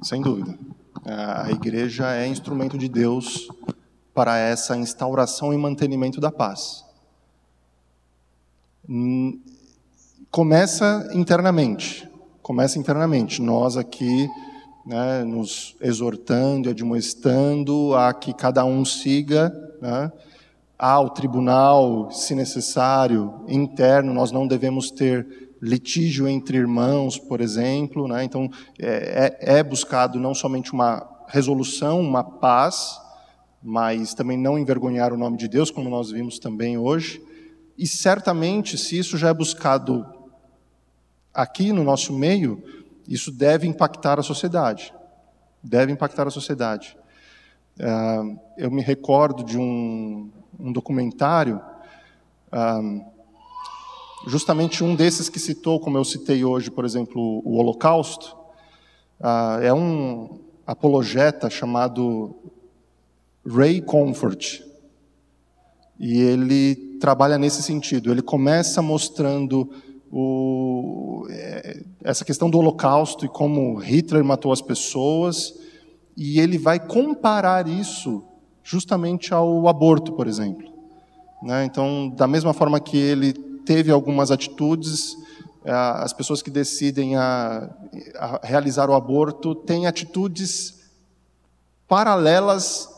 [0.00, 0.56] Sem dúvida.
[1.04, 3.48] A igreja é instrumento de Deus
[4.14, 6.86] para essa instauração e mantenimento da paz.
[8.90, 9.38] Hum,
[10.30, 12.08] começa internamente.
[12.40, 13.42] Começa internamente.
[13.42, 14.26] Nós aqui
[14.86, 20.10] né, nos exortando admoestando a que cada um siga né,
[20.78, 24.14] ao tribunal, se necessário, interno.
[24.14, 28.08] Nós não devemos ter litígio entre irmãos, por exemplo.
[28.08, 32.98] Né, então, é, é, é buscado não somente uma resolução, uma paz,
[33.62, 37.27] mas também não envergonhar o nome de Deus, como nós vimos também hoje.
[37.78, 40.04] E certamente, se isso já é buscado
[41.32, 42.60] aqui no nosso meio,
[43.06, 44.92] isso deve impactar a sociedade.
[45.62, 46.98] Deve impactar a sociedade.
[47.78, 51.60] Uh, eu me recordo de um, um documentário,
[52.52, 53.04] uh,
[54.26, 58.36] justamente um desses que citou, como eu citei hoje, por exemplo, o Holocausto.
[59.20, 62.34] Uh, é um apologeta chamado
[63.46, 64.62] Ray Comfort.
[66.00, 68.10] E ele trabalha nesse sentido.
[68.10, 69.70] Ele começa mostrando
[70.10, 75.54] o, é, essa questão do Holocausto e como Hitler matou as pessoas,
[76.16, 78.24] e ele vai comparar isso
[78.62, 80.68] justamente ao aborto, por exemplo.
[81.42, 81.64] Né?
[81.64, 85.16] Então, da mesma forma que ele teve algumas atitudes,
[85.64, 87.70] as pessoas que decidem a,
[88.16, 90.78] a realizar o aborto têm atitudes
[91.86, 92.88] paralelas,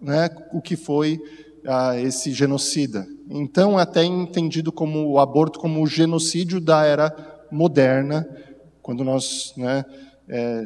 [0.00, 1.20] né, o que foi
[1.66, 3.06] a esse genocida.
[3.32, 7.14] Então, até entendido como o aborto como o genocídio da era
[7.48, 8.28] moderna,
[8.82, 9.84] quando nós né,
[10.28, 10.64] é,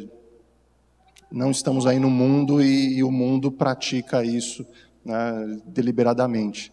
[1.31, 4.67] não estamos aí no mundo e, e o mundo pratica isso
[5.05, 6.73] né, deliberadamente.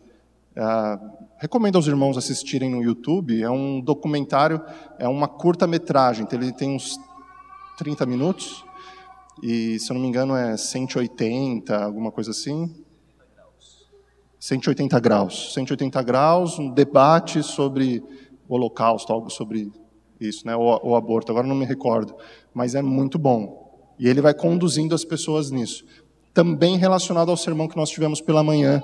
[0.55, 0.97] Ah,
[1.37, 3.41] recomendo aos irmãos assistirem no YouTube.
[3.41, 4.61] É um documentário,
[4.97, 6.23] é uma curta-metragem.
[6.23, 6.97] Então ele tem uns
[7.77, 8.63] 30 minutos.
[9.43, 12.73] E, se eu não me engano, é 180, alguma coisa assim.
[14.41, 15.53] 180 graus.
[15.53, 18.03] 180 graus, um debate sobre
[18.49, 19.71] o holocausto, algo sobre
[20.19, 20.55] isso, né?
[20.55, 21.31] o, o aborto.
[21.31, 22.15] Agora não me recordo.
[22.51, 23.93] Mas é muito bom.
[23.99, 25.85] E ele vai conduzindo as pessoas nisso.
[26.33, 28.81] Também relacionado ao sermão que nós tivemos pela manhã.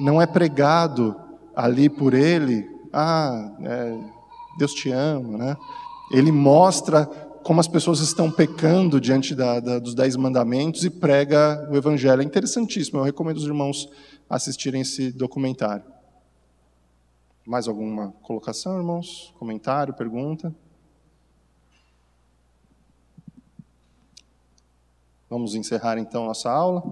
[0.00, 1.14] Não é pregado
[1.54, 3.98] ali por ele, ah, é,
[4.58, 5.56] Deus te ama, né?
[6.10, 7.04] Ele mostra
[7.42, 12.22] como as pessoas estão pecando diante da, da, dos dez mandamentos e prega o evangelho.
[12.22, 12.98] É interessantíssimo.
[12.98, 13.88] Eu recomendo os irmãos
[14.28, 15.84] assistirem esse documentário.
[17.46, 19.32] Mais alguma colocação, irmãos?
[19.38, 20.54] Comentário, pergunta?
[25.28, 26.82] Vamos encerrar então nossa aula.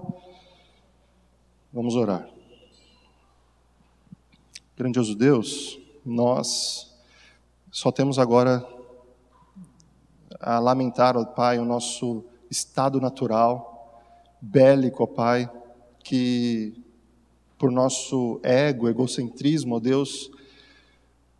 [1.71, 2.29] Vamos orar.
[4.77, 6.93] Grandioso Deus, nós
[7.71, 8.65] só temos agora
[10.39, 14.01] a lamentar, ó Pai, o nosso estado natural,
[14.41, 15.49] bélico, ó Pai,
[16.03, 16.84] que
[17.57, 20.29] por nosso ego, egocentrismo, ó Deus,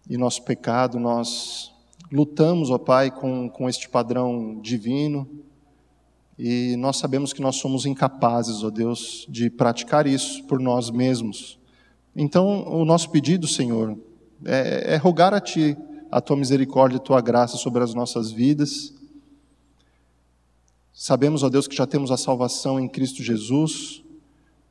[0.10, 1.72] e nosso pecado, nós
[2.12, 5.28] lutamos, ó Pai, com, com este padrão divino,
[6.38, 11.58] e nós sabemos que nós somos incapazes, ó Deus, de praticar isso por nós mesmos.
[12.16, 13.98] Então, o nosso pedido, Senhor,
[14.44, 15.78] é, é rogar a Ti
[16.12, 18.94] a Tua misericórdia e a Tua graça sobre as nossas vidas.
[20.94, 24.02] Sabemos, ó Deus, que já temos a salvação em Cristo Jesus,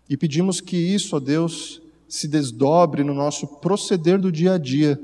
[0.09, 5.01] e pedimos que isso, ó Deus, se desdobre no nosso proceder do dia a dia,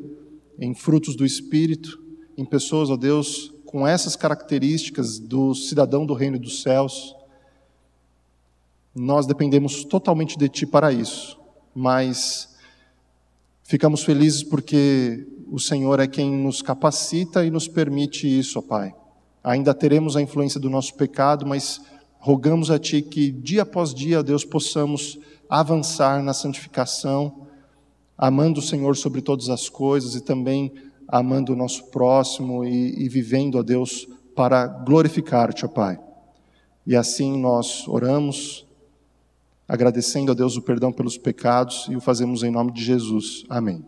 [0.59, 1.98] em frutos do Espírito,
[2.36, 7.14] em pessoas, ó Deus, com essas características do cidadão do reino dos céus.
[8.94, 11.38] Nós dependemos totalmente de Ti para isso,
[11.74, 12.55] mas
[13.62, 18.94] ficamos felizes porque o Senhor é quem nos capacita e nos permite isso, ó Pai.
[19.42, 21.80] Ainda teremos a influência do nosso pecado, mas
[22.20, 25.18] rogamos a Ti que dia após dia, Deus, possamos
[25.48, 27.46] avançar na santificação,
[28.16, 30.72] amando o Senhor sobre todas as coisas e também
[31.08, 34.06] amando o nosso próximo e, e vivendo a Deus
[34.36, 35.98] para glorificar-te, ó Pai.
[36.86, 38.66] E assim nós oramos,
[39.66, 43.44] agradecendo a Deus o perdão pelos pecados e o fazemos em nome de Jesus.
[43.48, 43.84] Amém.